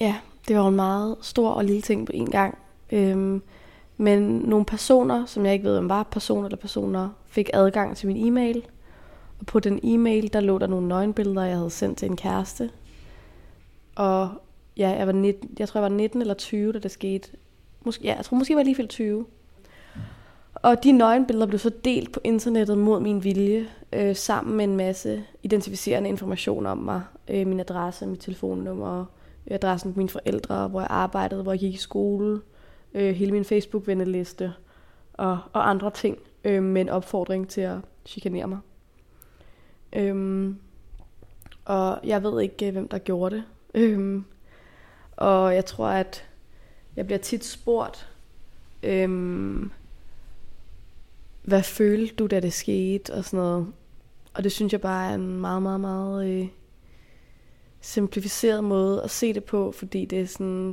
Ja, 0.00 0.16
det 0.48 0.56
var 0.56 0.68
en 0.68 0.76
meget 0.76 1.16
stor 1.20 1.50
og 1.50 1.64
lille 1.64 1.82
ting 1.82 2.06
på 2.06 2.12
en 2.14 2.30
gang. 2.30 2.58
Øhm, 2.92 3.42
men 3.96 4.22
nogle 4.22 4.64
personer, 4.64 5.26
som 5.26 5.44
jeg 5.44 5.52
ikke 5.52 5.64
ved, 5.64 5.78
om 5.78 5.88
var 5.88 6.02
personer 6.02 6.44
eller 6.44 6.58
personer, 6.58 7.10
fik 7.26 7.50
adgang 7.52 7.96
til 7.96 8.06
min 8.06 8.26
e-mail– 8.26 8.66
og 9.42 9.46
på 9.46 9.60
den 9.60 9.80
e-mail, 9.82 10.32
der 10.32 10.40
lå 10.40 10.58
der 10.58 10.66
nogle 10.66 10.88
nøgenbilleder, 10.88 11.42
jeg 11.42 11.56
havde 11.56 11.70
sendt 11.70 11.98
til 11.98 12.10
en 12.10 12.16
kæreste. 12.16 12.70
Og 13.94 14.30
ja, 14.76 14.88
jeg, 14.88 15.06
var 15.06 15.12
19, 15.12 15.50
jeg 15.58 15.68
tror, 15.68 15.80
jeg 15.80 15.90
var 15.90 15.96
19 15.96 16.20
eller 16.20 16.34
20, 16.34 16.72
da 16.72 16.78
det 16.78 16.90
skete. 16.90 17.28
Måske, 17.84 18.04
ja, 18.04 18.16
jeg 18.16 18.24
tror 18.24 18.36
måske, 18.36 18.52
jeg 18.52 18.56
var 18.56 18.62
lige 18.62 18.86
20. 18.86 19.26
Og 20.54 20.84
de 20.84 20.92
nøgenbilleder 20.92 21.46
blev 21.46 21.58
så 21.58 21.70
delt 21.84 22.12
på 22.12 22.20
internettet 22.24 22.78
mod 22.78 23.00
min 23.00 23.24
vilje, 23.24 23.66
øh, 23.92 24.16
sammen 24.16 24.56
med 24.56 24.64
en 24.64 24.76
masse 24.76 25.24
identificerende 25.42 26.08
information 26.08 26.66
om 26.66 26.78
mig. 26.78 27.02
Øh, 27.28 27.46
min 27.46 27.60
adresse, 27.60 28.06
mit 28.06 28.20
telefonnummer, 28.20 29.00
øh, 29.00 29.54
adressen 29.54 29.92
på 29.92 29.98
mine 29.98 30.08
forældre, 30.08 30.68
hvor 30.68 30.80
jeg 30.80 30.90
arbejdede, 30.90 31.42
hvor 31.42 31.52
jeg 31.52 31.60
gik 31.60 31.74
i 31.74 31.76
skole, 31.76 32.40
øh, 32.94 33.14
hele 33.14 33.32
min 33.32 33.44
Facebook-venneliste 33.44 34.52
og, 35.12 35.38
og 35.52 35.70
andre 35.70 35.90
ting. 35.90 36.18
øh, 36.44 36.62
med 36.62 36.80
en 36.80 36.88
opfordring 36.88 37.48
til 37.48 37.60
at 37.60 37.78
chikanere 38.06 38.46
mig. 38.46 38.58
Øhm, 39.92 40.58
og 41.64 42.00
jeg 42.04 42.22
ved 42.22 42.42
ikke, 42.42 42.66
øh, 42.66 42.72
hvem 42.72 42.88
der 42.88 42.98
gjorde 42.98 43.36
det. 43.36 43.44
Øhm, 43.74 44.24
og 45.16 45.54
jeg 45.54 45.64
tror, 45.64 45.88
at 45.88 46.28
jeg 46.96 47.06
bliver 47.06 47.18
tit 47.18 47.44
spurgt, 47.44 48.10
øhm, 48.82 49.70
hvad 51.42 51.62
følte 51.62 52.14
du, 52.14 52.26
da 52.26 52.40
det 52.40 52.52
skete, 52.52 53.14
og 53.14 53.24
sådan 53.24 53.36
noget. 53.36 53.72
Og 54.34 54.44
det 54.44 54.52
synes 54.52 54.72
jeg 54.72 54.80
bare 54.80 55.10
er 55.10 55.14
en 55.14 55.40
meget, 55.40 55.62
meget, 55.62 55.80
meget 55.80 56.28
øh, 56.28 56.48
simplificeret 57.80 58.64
måde 58.64 59.02
at 59.02 59.10
se 59.10 59.32
det 59.32 59.44
på, 59.44 59.72
fordi 59.72 60.04
det 60.04 60.20
er 60.20 60.26
sådan, 60.26 60.68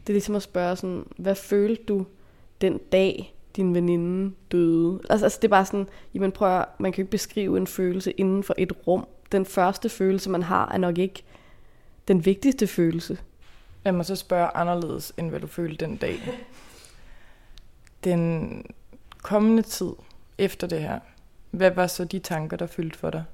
det 0.00 0.08
er 0.08 0.12
ligesom 0.12 0.34
at 0.34 0.42
spørge 0.42 0.76
sådan, 0.76 1.06
hvad 1.16 1.34
følte 1.34 1.82
du 1.84 2.06
den 2.60 2.78
dag, 2.92 3.33
din 3.56 3.74
veninde 3.74 4.34
døde? 4.52 5.00
Altså, 5.10 5.26
altså 5.26 5.38
det 5.42 5.48
er 5.48 5.50
bare 5.50 5.66
sådan, 5.66 5.88
jamen 6.14 6.32
prøv 6.32 6.58
at, 6.58 6.66
man 6.78 6.92
kan 6.92 7.02
ikke 7.02 7.10
beskrive 7.10 7.56
en 7.56 7.66
følelse 7.66 8.10
inden 8.12 8.42
for 8.42 8.54
et 8.58 8.72
rum. 8.86 9.06
Den 9.32 9.46
første 9.46 9.88
følelse, 9.88 10.30
man 10.30 10.42
har, 10.42 10.72
er 10.72 10.78
nok 10.78 10.98
ikke 10.98 11.24
den 12.08 12.24
vigtigste 12.24 12.66
følelse. 12.66 13.18
Lad 13.84 13.92
mig 13.92 14.06
så 14.06 14.16
spørge 14.16 14.56
anderledes, 14.56 15.12
end 15.16 15.30
hvad 15.30 15.40
du 15.40 15.46
følte 15.46 15.86
den 15.86 15.96
dag. 15.96 16.18
Den 18.04 18.66
kommende 19.22 19.62
tid 19.62 19.90
efter 20.38 20.66
det 20.66 20.80
her, 20.80 20.98
hvad 21.50 21.70
var 21.70 21.86
så 21.86 22.04
de 22.04 22.18
tanker, 22.18 22.56
der 22.56 22.66
fyldte 22.66 22.98
for 22.98 23.10
dig? 23.10 23.24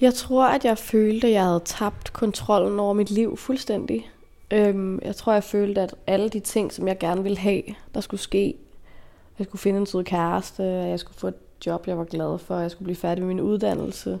Jeg 0.00 0.14
tror, 0.14 0.46
at 0.46 0.64
jeg 0.64 0.78
følte, 0.78 1.26
at 1.26 1.32
jeg 1.32 1.44
havde 1.44 1.62
tabt 1.64 2.12
kontrollen 2.12 2.80
over 2.80 2.94
mit 2.94 3.10
liv 3.10 3.36
fuldstændig. 3.36 4.10
Øhm, 4.50 4.98
jeg 5.02 5.16
tror, 5.16 5.32
jeg 5.32 5.44
følte, 5.44 5.80
at 5.80 5.94
alle 6.06 6.28
de 6.28 6.40
ting, 6.40 6.72
som 6.72 6.88
jeg 6.88 6.98
gerne 6.98 7.22
ville 7.22 7.38
have, 7.38 7.62
der 7.94 8.00
skulle 8.00 8.20
ske, 8.20 8.54
jeg 9.38 9.46
skulle 9.46 9.60
finde 9.60 9.78
en 9.78 9.86
sød 9.86 10.04
kæreste, 10.04 10.64
at 10.64 10.88
jeg 10.88 11.00
skulle 11.00 11.18
få 11.18 11.28
et 11.28 11.34
job, 11.66 11.86
jeg 11.86 11.98
var 11.98 12.04
glad 12.04 12.38
for, 12.38 12.54
at 12.54 12.62
jeg 12.62 12.70
skulle 12.70 12.84
blive 12.84 12.96
færdig 12.96 13.24
med 13.24 13.34
min 13.34 13.44
uddannelse, 13.44 14.18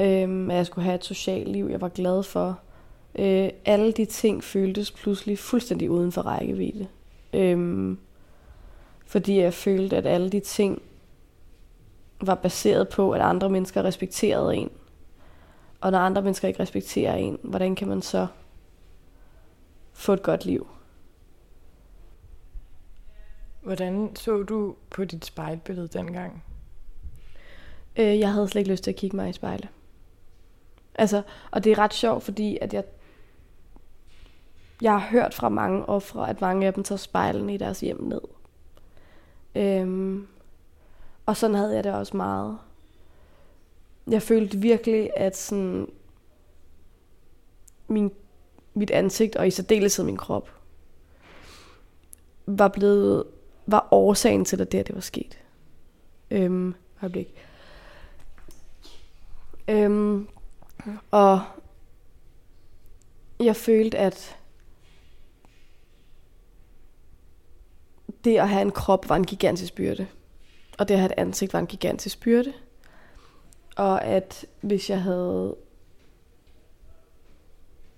øhm, 0.00 0.50
at 0.50 0.56
jeg 0.56 0.66
skulle 0.66 0.84
have 0.84 0.94
et 0.94 1.04
socialt 1.04 1.48
liv, 1.48 1.68
jeg 1.70 1.80
var 1.80 1.88
glad 1.88 2.22
for. 2.22 2.58
Øh, 3.18 3.48
alle 3.64 3.92
de 3.92 4.04
ting 4.04 4.44
føltes 4.44 4.90
pludselig 4.90 5.38
fuldstændig 5.38 5.90
uden 5.90 6.12
for 6.12 6.22
rækkevidde. 6.22 6.86
Øhm, 7.32 7.98
fordi 9.06 9.40
jeg 9.40 9.54
følte, 9.54 9.96
at 9.96 10.06
alle 10.06 10.30
de 10.30 10.40
ting 10.40 10.82
var 12.20 12.34
baseret 12.34 12.88
på, 12.88 13.10
at 13.10 13.20
andre 13.20 13.50
mennesker 13.50 13.84
respekterede 13.84 14.56
en. 14.56 14.70
Og 15.80 15.90
når 15.90 15.98
andre 15.98 16.22
mennesker 16.22 16.48
ikke 16.48 16.60
respekterer 16.60 17.14
en, 17.14 17.38
hvordan 17.42 17.74
kan 17.74 17.88
man 17.88 18.02
så 18.02 18.26
få 19.92 20.12
et 20.12 20.22
godt 20.22 20.44
liv? 20.44 20.66
Hvordan 23.62 24.16
så 24.16 24.42
du 24.42 24.76
på 24.90 25.04
dit 25.04 25.24
spejlbillede 25.24 25.88
dengang? 25.88 26.44
Øh, 27.96 28.18
jeg 28.18 28.32
havde 28.32 28.48
slet 28.48 28.60
ikke 28.60 28.70
lyst 28.70 28.84
til 28.84 28.90
at 28.90 28.96
kigge 28.96 29.16
mig 29.16 29.30
i 29.30 29.32
spejle. 29.32 29.68
Altså, 30.94 31.22
og 31.50 31.64
det 31.64 31.72
er 31.72 31.78
ret 31.78 31.94
sjovt, 31.94 32.22
fordi 32.22 32.58
at 32.60 32.74
jeg, 32.74 32.84
jeg 34.82 34.92
har 34.92 35.08
hørt 35.10 35.34
fra 35.34 35.48
mange 35.48 35.88
ofre, 35.88 36.30
at 36.30 36.40
mange 36.40 36.66
af 36.66 36.74
dem 36.74 36.84
tager 36.84 36.96
spejlen 36.96 37.50
i 37.50 37.56
deres 37.56 37.80
hjem 37.80 38.02
ned. 38.02 38.20
Øhm, 39.54 40.26
og 41.26 41.36
sådan 41.36 41.56
havde 41.56 41.74
jeg 41.74 41.84
det 41.84 41.94
også 41.94 42.16
meget. 42.16 42.58
Jeg 44.06 44.22
følte 44.22 44.58
virkelig, 44.58 45.10
at 45.16 45.36
sådan 45.36 45.88
min, 47.88 48.12
mit 48.74 48.90
ansigt, 48.90 49.36
og 49.36 49.46
i 49.46 49.50
særdeleshed 49.50 50.04
min 50.04 50.16
krop, 50.16 50.50
var 52.46 52.68
blevet, 52.68 53.24
var 53.66 53.88
årsagen 53.90 54.44
til, 54.44 54.60
at 54.60 54.72
det, 54.72 54.86
det 54.86 54.94
var 54.94 55.00
sket. 55.00 55.38
Øhm, 56.30 56.74
øjeblik. 57.02 57.34
Øhm, 59.68 60.28
og 61.10 61.42
jeg 63.40 63.56
følte, 63.56 63.98
at 63.98 64.36
det 68.24 68.38
at 68.38 68.48
have 68.48 68.62
en 68.62 68.70
krop 68.70 69.08
var 69.08 69.16
en 69.16 69.26
gigantisk 69.26 69.74
byrde. 69.74 70.06
Og 70.78 70.88
det 70.88 70.94
at 70.94 71.00
have 71.00 71.12
et 71.12 71.18
ansigt 71.18 71.52
var 71.52 71.58
en 71.58 71.66
gigantisk 71.66 72.20
byrde. 72.20 72.52
Og 73.76 74.04
at 74.04 74.46
hvis 74.60 74.90
jeg 74.90 75.02
havde... 75.02 75.56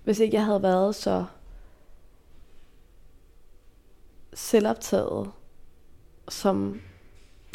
Hvis 0.05 0.19
ikke 0.19 0.37
jeg 0.37 0.45
havde 0.45 0.63
været 0.63 0.95
så 0.95 1.25
selvoptaget, 4.33 5.31
som 6.29 6.81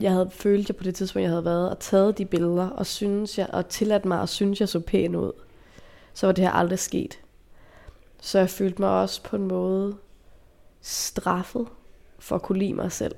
jeg 0.01 0.13
havde 0.13 0.31
følt 0.31 0.69
jeg 0.69 0.77
på 0.77 0.85
det 0.85 0.95
tidspunkt, 0.95 1.23
jeg 1.23 1.31
havde 1.31 1.45
været, 1.45 1.71
og 1.71 1.79
taget 1.79 2.19
de 2.19 2.25
billeder, 2.25 2.69
og, 2.69 2.87
synes 2.87 3.39
jeg, 3.39 3.51
og 3.53 3.69
tilladt 3.69 4.05
mig 4.05 4.23
at 4.23 4.29
synes, 4.29 4.61
jeg 4.61 4.69
så 4.69 4.81
pæn 4.81 5.15
ud, 5.15 5.33
så 6.15 6.27
var 6.27 6.33
det 6.33 6.45
her 6.45 6.51
aldrig 6.51 6.79
sket. 6.79 7.21
Så 8.21 8.39
jeg 8.39 8.51
følte 8.51 8.83
mig 8.83 8.91
også 8.91 9.23
på 9.23 9.37
en 9.37 9.49
måde 9.49 9.97
straffet 10.81 11.69
for 12.19 12.37
at 12.37 12.43
kunne 12.43 12.59
lide 12.59 12.75
mig 12.75 12.93
selv. 12.93 13.17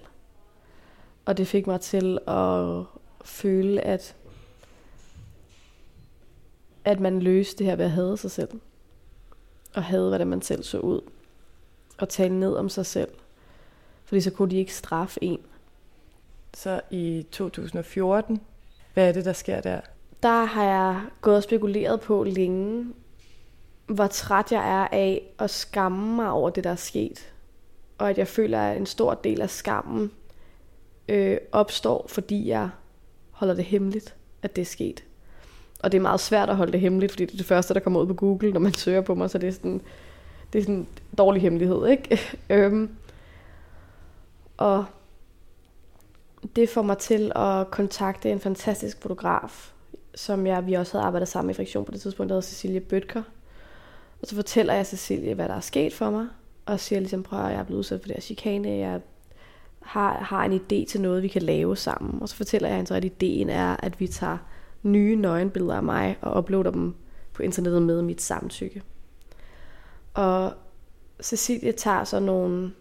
Og 1.25 1.37
det 1.37 1.47
fik 1.47 1.67
mig 1.67 1.81
til 1.81 2.19
at 2.27 2.85
føle, 3.25 3.81
at, 3.81 4.17
at 6.85 7.01
man 7.01 7.23
løste 7.23 7.59
det 7.59 7.67
her 7.67 7.77
ved 7.77 7.85
at 7.85 7.91
hade 7.91 8.17
sig 8.17 8.31
selv. 8.31 8.61
Og 9.75 9.85
havde, 9.85 10.09
hvordan 10.09 10.27
man 10.27 10.43
selv 10.43 10.63
så 10.63 10.79
ud. 10.79 11.01
Og 11.99 12.09
tale 12.09 12.41
ned 12.41 12.55
om 12.55 12.69
sig 12.69 12.87
selv. 12.87 13.11
Fordi 14.05 14.21
så 14.21 14.31
kunne 14.31 14.51
de 14.51 14.57
ikke 14.57 14.75
straffe 14.75 15.25
en. 15.25 15.41
Så 16.55 16.81
i 16.91 17.27
2014, 17.31 18.41
hvad 18.95 19.09
er 19.09 19.13
det, 19.13 19.25
der 19.25 19.33
sker 19.33 19.61
der? 19.61 19.81
Der 20.23 20.45
har 20.45 20.65
jeg 20.65 21.03
gået 21.21 21.37
og 21.37 21.43
spekuleret 21.43 22.01
på 22.01 22.25
længe, 22.25 22.87
hvor 23.87 24.07
træt 24.07 24.53
jeg 24.53 24.83
er 24.83 24.89
af 24.93 25.23
at 25.39 25.51
skamme 25.51 26.17
mig 26.17 26.31
over 26.31 26.51
det, 26.51 26.65
der 26.65 26.71
er 26.71 26.77
sket. 26.77 27.33
Og 27.99 28.11
at 28.11 28.19
jeg 28.19 28.29
føler, 28.29 28.61
at 28.61 28.77
en 28.77 28.87
stor 28.87 29.15
del 29.15 29.41
af 29.41 29.51
skammen 29.51 30.11
øh, 31.09 31.39
opstår, 31.53 32.07
fordi 32.09 32.49
jeg 32.49 32.71
holder 33.31 33.55
det 33.55 33.65
hemmeligt, 33.65 34.17
at 34.43 34.57
det 34.57 34.63
er 34.63 34.67
sket. 34.67 35.05
Og 35.83 35.93
det 35.93 35.99
er 35.99 36.03
meget 36.03 36.21
svært 36.21 36.51
at 36.51 36.57
holde 36.57 36.73
det 36.73 36.81
hemmeligt, 36.81 37.13
fordi 37.13 37.25
det 37.25 37.33
er 37.33 37.37
det 37.37 37.47
første, 37.47 37.75
der 37.75 37.81
kommer 37.81 38.01
ud 38.01 38.07
på 38.07 38.15
Google, 38.15 38.53
når 38.53 38.61
man 38.61 38.75
søger 38.75 39.01
på 39.01 39.15
mig, 39.15 39.31
så 39.31 39.39
det 39.39 39.49
er 39.49 39.53
sådan, 39.53 39.81
det 40.53 40.59
er 40.59 40.63
sådan 40.63 40.75
en 40.75 40.89
dårlig 41.19 41.43
hemmelighed, 41.43 41.87
ikke? 41.87 42.21
øhm, 42.51 42.91
og 44.57 44.85
det 46.57 46.69
får 46.69 46.83
mig 46.83 46.99
til 46.99 47.33
at 47.37 47.71
kontakte 47.71 48.31
en 48.31 48.41
fantastisk 48.41 49.03
fotograf, 49.03 49.73
som 50.15 50.47
jeg, 50.47 50.67
vi 50.67 50.75
også 50.75 50.93
havde 50.93 51.07
arbejdet 51.07 51.29
sammen 51.29 51.51
i 51.51 51.55
Friktion 51.55 51.85
på 51.85 51.93
det 51.93 52.01
tidspunkt, 52.01 52.29
der 52.29 52.35
hedder 52.35 52.47
Cecilie 52.47 52.81
Bøtker. 52.81 53.23
Og 54.23 54.29
så 54.29 54.35
fortæller 54.35 54.75
jeg 54.75 54.87
Cecilie, 54.87 55.35
hvad 55.35 55.49
der 55.49 55.55
er 55.55 55.61
sket 55.61 55.93
for 55.93 56.11
mig, 56.11 56.27
og 56.67 56.81
siger 56.81 57.01
ligesom, 57.01 57.23
prøv 57.23 57.41
at 57.45 57.53
jeg 57.53 57.61
er 57.61 57.65
blevet 57.65 57.79
udsat 57.79 58.01
for 58.01 58.07
det 58.07 58.17
her 58.17 58.21
chikane, 58.21 58.69
jeg 58.69 59.01
har, 59.81 60.19
har 60.19 60.45
en 60.45 60.53
idé 60.53 60.91
til 60.91 61.01
noget, 61.01 61.23
vi 61.23 61.29
kan 61.29 61.43
lave 61.43 61.77
sammen. 61.77 62.23
Og 62.23 62.29
så 62.29 62.37
fortæller 62.37 62.69
jeg 62.69 62.77
hende 62.77 62.89
så, 62.89 62.95
at 62.95 63.05
ideen 63.05 63.51
er, 63.51 63.77
at 63.79 64.01
vi 64.01 64.07
tager 64.07 64.39
nye 64.83 65.17
nøgenbilleder 65.17 65.75
af 65.75 65.83
mig 65.83 66.19
og 66.21 66.39
uploader 66.39 66.71
dem 66.71 66.95
på 67.33 67.43
internettet 67.43 67.83
med 67.83 68.03
mit 68.03 68.23
samtykke. 68.23 68.83
Og 70.15 70.53
Cecilie 71.23 71.73
tager 71.73 72.05
så 72.05 72.21
nogle 72.21 72.73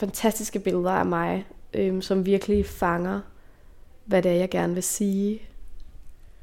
fantastiske 0.00 0.58
billeder 0.58 0.90
af 0.90 1.06
mig, 1.06 1.46
øhm, 1.74 2.02
som 2.02 2.26
virkelig 2.26 2.66
fanger, 2.66 3.20
hvad 4.04 4.22
det 4.22 4.30
er, 4.30 4.34
jeg 4.34 4.50
gerne 4.50 4.74
vil 4.74 4.82
sige. 4.82 5.42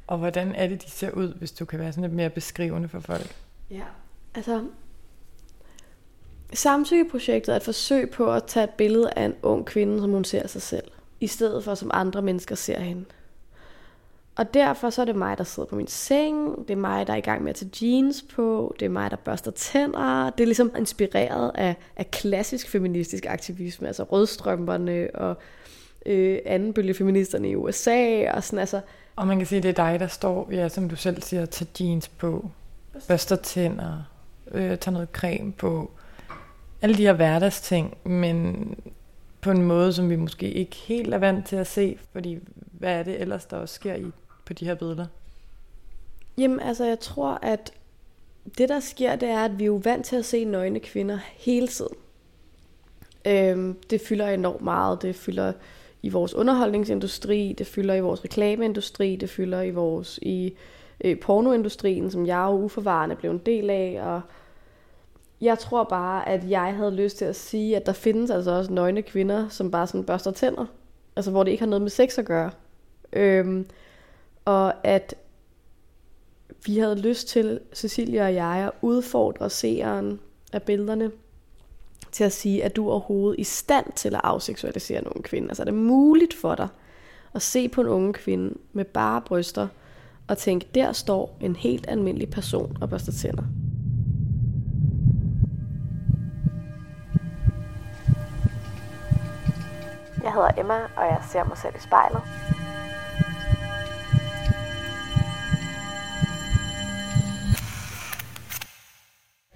Og 0.07 0.17
hvordan 0.17 0.55
er 0.55 0.67
det, 0.67 0.83
de 0.83 0.91
ser 0.91 1.11
ud, 1.11 1.33
hvis 1.33 1.51
du 1.51 1.65
kan 1.65 1.79
være 1.79 1.91
sådan 1.91 2.03
lidt 2.03 2.13
mere 2.13 2.29
beskrivende 2.29 2.89
for 2.89 2.99
folk? 2.99 3.35
Ja, 3.71 3.83
altså 4.35 4.63
Samtykkeprojektet 6.53 7.53
er 7.53 7.55
et 7.55 7.63
forsøg 7.63 8.09
på 8.09 8.31
at 8.31 8.43
tage 8.43 8.63
et 8.63 8.69
billede 8.69 9.11
af 9.15 9.25
en 9.25 9.35
ung 9.41 9.65
kvinde, 9.65 9.99
som 9.99 10.11
hun 10.11 10.23
ser 10.23 10.47
sig 10.47 10.61
selv, 10.61 10.91
i 11.19 11.27
stedet 11.27 11.63
for 11.63 11.75
som 11.75 11.91
andre 11.93 12.21
mennesker 12.21 12.55
ser 12.55 12.79
hende. 12.79 13.05
Og 14.37 14.53
derfor 14.53 14.89
så 14.89 15.01
er 15.01 15.05
det 15.05 15.15
mig, 15.15 15.37
der 15.37 15.43
sidder 15.43 15.69
på 15.69 15.75
min 15.75 15.87
seng, 15.87 16.67
det 16.67 16.73
er 16.73 16.77
mig, 16.77 17.07
der 17.07 17.13
er 17.13 17.17
i 17.17 17.21
gang 17.21 17.43
med 17.43 17.49
at 17.49 17.55
tage 17.55 17.85
jeans 17.85 18.25
på, 18.35 18.75
det 18.79 18.85
er 18.85 18.89
mig, 18.89 19.11
der 19.11 19.17
børster 19.17 19.51
tænder. 19.51 20.29
Det 20.29 20.43
er 20.43 20.45
ligesom 20.45 20.71
inspireret 20.77 21.51
af, 21.55 21.75
af 21.95 22.11
klassisk 22.11 22.69
feministisk 22.69 23.25
aktivisme, 23.25 23.87
altså 23.87 24.03
rødstrømperne 24.03 25.07
og 25.13 25.37
øh, 26.05 26.39
anden 26.45 26.73
bølge 26.73 26.93
feministerne 26.93 27.49
i 27.49 27.55
USA. 27.55 28.31
Og, 28.31 28.43
sådan, 28.43 28.59
altså. 28.59 28.81
og 29.15 29.27
man 29.27 29.37
kan 29.37 29.47
sige, 29.47 29.61
det 29.61 29.69
er 29.69 29.89
dig, 29.89 29.99
der 29.99 30.07
står, 30.07 30.49
ja, 30.51 30.69
som 30.69 30.89
du 30.89 30.95
selv 30.95 31.21
siger, 31.21 31.45
tage 31.45 31.85
jeans 31.85 32.07
på, 32.07 32.49
børster 33.07 33.35
tænder, 33.35 34.03
øh, 34.51 34.77
tage 34.77 34.93
noget 34.93 35.09
creme 35.13 35.51
på, 35.51 35.91
alle 36.81 36.97
de 36.97 37.01
her 37.01 37.13
hverdagsting, 37.13 37.97
men 38.03 38.75
på 39.41 39.51
en 39.51 39.61
måde, 39.61 39.93
som 39.93 40.09
vi 40.09 40.15
måske 40.15 40.51
ikke 40.51 40.75
helt 40.75 41.13
er 41.13 41.17
vant 41.17 41.47
til 41.47 41.55
at 41.55 41.67
se, 41.67 41.97
fordi 42.11 42.39
hvad 42.71 42.99
er 42.99 43.03
det 43.03 43.21
ellers, 43.21 43.45
der 43.45 43.57
også 43.57 43.75
sker 43.75 43.95
i, 43.95 44.11
på 44.47 44.53
de 44.53 44.65
her 44.65 44.75
billeder? 44.75 45.05
Jamen 46.37 46.59
altså, 46.59 46.85
jeg 46.85 46.99
tror, 46.99 47.39
at 47.41 47.73
det 48.57 48.69
der 48.69 48.79
sker, 48.79 49.15
det 49.15 49.29
er, 49.29 49.45
at 49.45 49.59
vi 49.59 49.63
er 49.63 49.67
jo 49.67 49.81
vant 49.83 50.05
til 50.05 50.15
at 50.15 50.25
se 50.25 50.45
nøgne 50.45 50.79
kvinder 50.79 51.19
hele 51.35 51.67
tiden. 51.67 51.95
Øhm, 53.25 53.77
det 53.89 54.01
fylder 54.01 54.27
enormt 54.27 54.61
meget. 54.61 55.01
Det 55.01 55.15
fylder 55.15 55.53
i 56.01 56.09
vores 56.09 56.33
underholdningsindustri, 56.33 57.55
det 57.57 57.67
fylder 57.67 57.93
i 57.93 57.99
vores 57.99 58.23
reklameindustri, 58.23 59.15
det 59.15 59.29
fylder 59.29 59.61
i 59.61 59.69
vores 59.69 60.19
i 60.21 60.53
øh, 61.03 61.19
pornoindustrien, 61.19 62.11
som 62.11 62.25
jeg 62.25 62.45
jo 62.45 62.51
uforvarende 62.51 63.15
blev 63.15 63.31
en 63.31 63.41
del 63.45 63.69
af, 63.69 63.99
og 64.03 64.21
jeg 65.41 65.59
tror 65.59 65.83
bare, 65.83 66.29
at 66.29 66.49
jeg 66.49 66.75
havde 66.75 66.95
lyst 66.95 67.17
til 67.17 67.25
at 67.25 67.35
sige, 67.35 67.75
at 67.75 67.85
der 67.85 67.93
findes 67.93 68.31
altså 68.31 68.51
også 68.51 68.73
nøgne 68.73 69.01
kvinder, 69.01 69.49
som 69.49 69.71
bare 69.71 69.87
sådan 69.87 70.03
børster 70.03 70.31
tænder. 70.31 70.65
Altså 71.15 71.31
hvor 71.31 71.43
det 71.43 71.51
ikke 71.51 71.61
har 71.61 71.69
noget 71.69 71.81
med 71.81 71.89
sex 71.89 72.17
at 72.17 72.25
gøre. 72.25 72.51
Øhm, 73.13 73.67
og 74.47 74.73
at 74.83 75.15
vi 76.65 76.77
havde 76.77 77.01
lyst 77.01 77.27
til, 77.27 77.59
Cecilia 77.73 78.25
og 78.25 78.33
jeg, 78.33 78.57
at 78.57 78.71
udfordre 78.81 79.49
seeren 79.49 80.19
af 80.53 80.63
billederne 80.63 81.11
til 82.11 82.23
at 82.23 82.31
sige, 82.31 82.63
at 82.63 82.75
du 82.75 82.87
er 82.87 82.91
overhovedet 82.91 83.39
i 83.39 83.43
stand 83.43 83.85
til 83.95 84.15
at 84.15 84.21
afseksualisere 84.23 85.03
nogle 85.03 85.23
kvinder. 85.23 85.49
Altså 85.49 85.63
er 85.63 85.65
det 85.65 85.73
muligt 85.73 86.33
for 86.33 86.55
dig 86.55 86.67
at 87.35 87.41
se 87.41 87.69
på 87.69 87.81
en 87.81 87.87
unge 87.87 88.13
kvinde 88.13 88.57
med 88.73 88.85
bare 88.85 89.21
bryster 89.21 89.67
og 90.27 90.37
tænke, 90.37 90.67
der 90.75 90.91
står 90.91 91.37
en 91.41 91.55
helt 91.55 91.85
almindelig 91.89 92.29
person 92.29 92.77
og 92.81 92.89
børster 92.89 93.11
tænder. 93.11 93.43
Jeg 100.23 100.33
hedder 100.33 100.51
Emma, 100.57 100.73
og 100.73 101.05
jeg 101.05 101.21
ser 101.31 101.43
mig 101.43 101.57
selv 101.57 101.75
i 101.75 101.79
spejlet. 101.79 102.21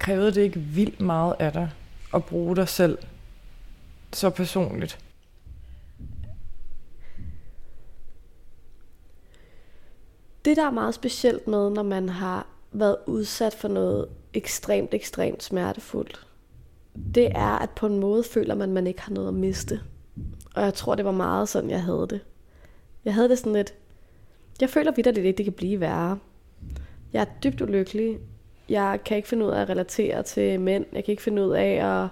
Krævede 0.01 0.31
det 0.31 0.41
ikke 0.41 0.59
vildt 0.59 1.01
meget 1.01 1.35
af 1.39 1.53
dig 1.53 1.69
at 2.13 2.25
bruge 2.25 2.55
dig 2.55 2.67
selv 2.67 2.97
så 4.13 4.29
personligt? 4.29 4.99
Det, 10.45 10.57
der 10.57 10.65
er 10.65 10.71
meget 10.71 10.93
specielt 10.93 11.47
med, 11.47 11.69
når 11.69 11.83
man 11.83 12.09
har 12.09 12.47
været 12.71 12.97
udsat 13.05 13.53
for 13.53 13.67
noget 13.67 14.07
ekstremt, 14.33 14.93
ekstremt 14.93 15.43
smertefuldt, 15.43 16.27
det 17.15 17.31
er, 17.35 17.59
at 17.59 17.69
på 17.69 17.85
en 17.85 17.99
måde 17.99 18.23
føler 18.23 18.55
man, 18.55 18.69
at 18.69 18.73
man 18.73 18.87
ikke 18.87 19.01
har 19.01 19.13
noget 19.13 19.27
at 19.27 19.33
miste. 19.33 19.81
Og 20.55 20.63
jeg 20.63 20.73
tror, 20.73 20.95
det 20.95 21.05
var 21.05 21.11
meget 21.11 21.49
sådan, 21.49 21.69
jeg 21.69 21.83
havde 21.83 22.07
det. 22.09 22.19
Jeg 23.05 23.13
havde 23.13 23.29
det 23.29 23.37
sådan 23.37 23.53
lidt, 23.53 23.73
jeg 24.61 24.69
føler 24.69 24.91
vidt, 24.91 25.07
at 25.07 25.15
det 25.15 25.25
ikke 25.25 25.43
kan 25.43 25.53
blive 25.53 25.79
værre. 25.79 26.19
Jeg 27.13 27.21
er 27.21 27.39
dybt 27.43 27.61
ulykkelig. 27.61 28.19
Jeg 28.71 28.99
kan 29.05 29.17
ikke 29.17 29.29
finde 29.29 29.45
ud 29.45 29.51
af 29.51 29.61
at 29.61 29.69
relatere 29.69 30.23
til 30.23 30.59
mænd. 30.59 30.85
Jeg 30.93 31.03
kan 31.03 31.11
ikke 31.11 31.23
finde 31.23 31.45
ud 31.45 31.51
af 31.51 32.01
at 32.03 32.07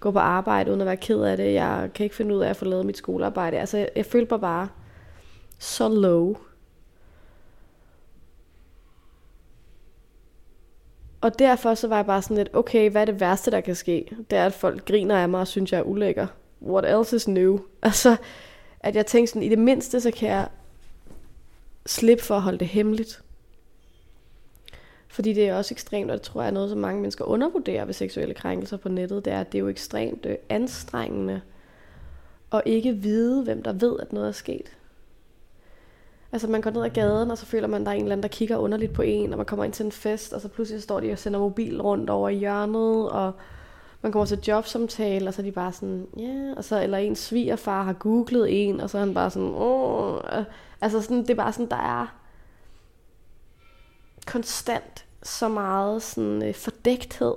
gå 0.00 0.10
på 0.10 0.18
arbejde 0.18 0.70
uden 0.70 0.80
at 0.80 0.86
være 0.86 0.96
ked 0.96 1.20
af 1.20 1.36
det. 1.36 1.54
Jeg 1.54 1.90
kan 1.94 2.04
ikke 2.04 2.16
finde 2.16 2.34
ud 2.34 2.40
af 2.40 2.50
at 2.50 2.56
få 2.56 2.64
lavet 2.64 2.86
mit 2.86 2.96
skolearbejde. 2.96 3.58
Altså, 3.58 3.78
jeg, 3.78 3.88
jeg 3.96 4.06
følte 4.06 4.34
mig 4.34 4.40
bare 4.40 4.68
så 5.58 5.88
low. 5.88 6.36
Og 11.20 11.38
derfor 11.38 11.74
så 11.74 11.88
var 11.88 11.96
jeg 11.96 12.06
bare 12.06 12.22
sådan 12.22 12.36
lidt, 12.36 12.50
okay, 12.52 12.90
hvad 12.90 13.00
er 13.00 13.04
det 13.04 13.20
værste, 13.20 13.50
der 13.50 13.60
kan 13.60 13.74
ske? 13.74 14.16
Det 14.30 14.38
er, 14.38 14.46
at 14.46 14.52
folk 14.52 14.84
griner 14.84 15.16
af 15.16 15.28
mig 15.28 15.40
og 15.40 15.46
synes, 15.46 15.72
jeg 15.72 15.78
er 15.78 15.82
ulækker 15.82 16.26
what 16.62 16.84
else 16.84 17.16
is 17.16 17.28
new? 17.28 17.58
Altså, 17.82 18.16
at 18.80 18.96
jeg 18.96 19.06
tænkte 19.06 19.30
sådan, 19.30 19.42
i 19.42 19.48
det 19.48 19.58
mindste, 19.58 20.00
så 20.00 20.10
kan 20.10 20.28
jeg 20.28 20.48
slippe 21.86 22.24
for 22.24 22.34
at 22.34 22.42
holde 22.42 22.58
det 22.58 22.68
hemmeligt. 22.68 23.22
Fordi 25.08 25.32
det 25.32 25.48
er 25.48 25.54
også 25.54 25.74
ekstremt, 25.74 26.10
og 26.10 26.14
det 26.14 26.22
tror 26.22 26.40
jeg 26.40 26.48
er 26.48 26.52
noget, 26.52 26.70
som 26.70 26.78
mange 26.78 27.00
mennesker 27.00 27.24
undervurderer 27.24 27.84
ved 27.84 27.94
seksuelle 27.94 28.34
krænkelser 28.34 28.76
på 28.76 28.88
nettet, 28.88 29.24
det 29.24 29.32
er, 29.32 29.40
at 29.40 29.52
det 29.52 29.58
er 29.58 29.62
jo 29.62 29.68
ekstremt 29.68 30.26
øh, 30.26 30.36
anstrengende 30.48 31.40
at 32.52 32.62
ikke 32.66 32.92
vide, 32.92 33.44
hvem 33.44 33.62
der 33.62 33.72
ved, 33.72 33.96
at 34.00 34.12
noget 34.12 34.28
er 34.28 34.32
sket. 34.32 34.76
Altså 36.32 36.48
man 36.48 36.60
går 36.60 36.70
ned 36.70 36.84
ad 36.84 36.90
gaden, 36.90 37.30
og 37.30 37.38
så 37.38 37.46
føler 37.46 37.68
man, 37.68 37.80
at 37.80 37.86
der 37.86 37.92
er 37.92 37.96
en 37.96 38.02
eller 38.02 38.12
anden, 38.12 38.22
der 38.22 38.28
kigger 38.28 38.56
underligt 38.56 38.92
på 38.92 39.02
en, 39.02 39.32
og 39.32 39.36
man 39.36 39.46
kommer 39.46 39.64
ind 39.64 39.72
til 39.72 39.86
en 39.86 39.92
fest, 39.92 40.32
og 40.32 40.40
så 40.40 40.48
pludselig 40.48 40.82
står 40.82 41.00
de 41.00 41.12
og 41.12 41.18
sender 41.18 41.40
mobil 41.40 41.82
rundt 41.82 42.10
over 42.10 42.30
hjørnet, 42.30 43.10
og 43.10 43.32
man 44.02 44.12
kommer 44.12 44.26
til 44.26 44.38
jobsamtale, 44.48 45.28
og 45.28 45.34
så 45.34 45.42
er 45.42 45.44
de 45.44 45.52
bare 45.52 45.72
sådan, 45.72 46.06
ja, 46.16 46.22
yeah. 46.22 46.56
og 46.56 46.64
så, 46.64 46.82
eller 46.82 46.98
en 46.98 47.16
svigerfar 47.16 47.82
har 47.82 47.92
googlet 47.92 48.68
en, 48.68 48.80
og 48.80 48.90
så 48.90 48.98
er 48.98 49.04
han 49.04 49.14
bare 49.14 49.30
sådan, 49.30 49.52
åh, 49.54 50.20
altså 50.80 51.02
sådan, 51.02 51.22
det 51.22 51.30
er 51.30 51.34
bare 51.34 51.52
sådan, 51.52 51.70
der 51.70 52.00
er 52.00 52.17
konstant 54.28 55.04
så 55.22 55.48
meget 55.48 56.02
sådan 56.02 56.42
øh, 56.42 56.54
fordægthed. 56.54 57.34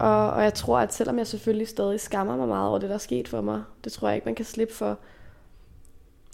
Og, 0.00 0.30
og 0.30 0.42
jeg 0.42 0.54
tror, 0.54 0.78
at 0.78 0.94
selvom 0.94 1.18
jeg 1.18 1.26
selvfølgelig 1.26 1.68
stadig 1.68 2.00
skammer 2.00 2.36
mig 2.36 2.48
meget 2.48 2.68
over 2.68 2.78
det, 2.78 2.88
der 2.88 2.94
er 2.94 2.98
sket 2.98 3.28
for 3.28 3.40
mig, 3.40 3.62
det 3.84 3.92
tror 3.92 4.08
jeg 4.08 4.14
ikke, 4.14 4.24
man 4.24 4.34
kan 4.34 4.44
slippe 4.44 4.74
for, 4.74 4.98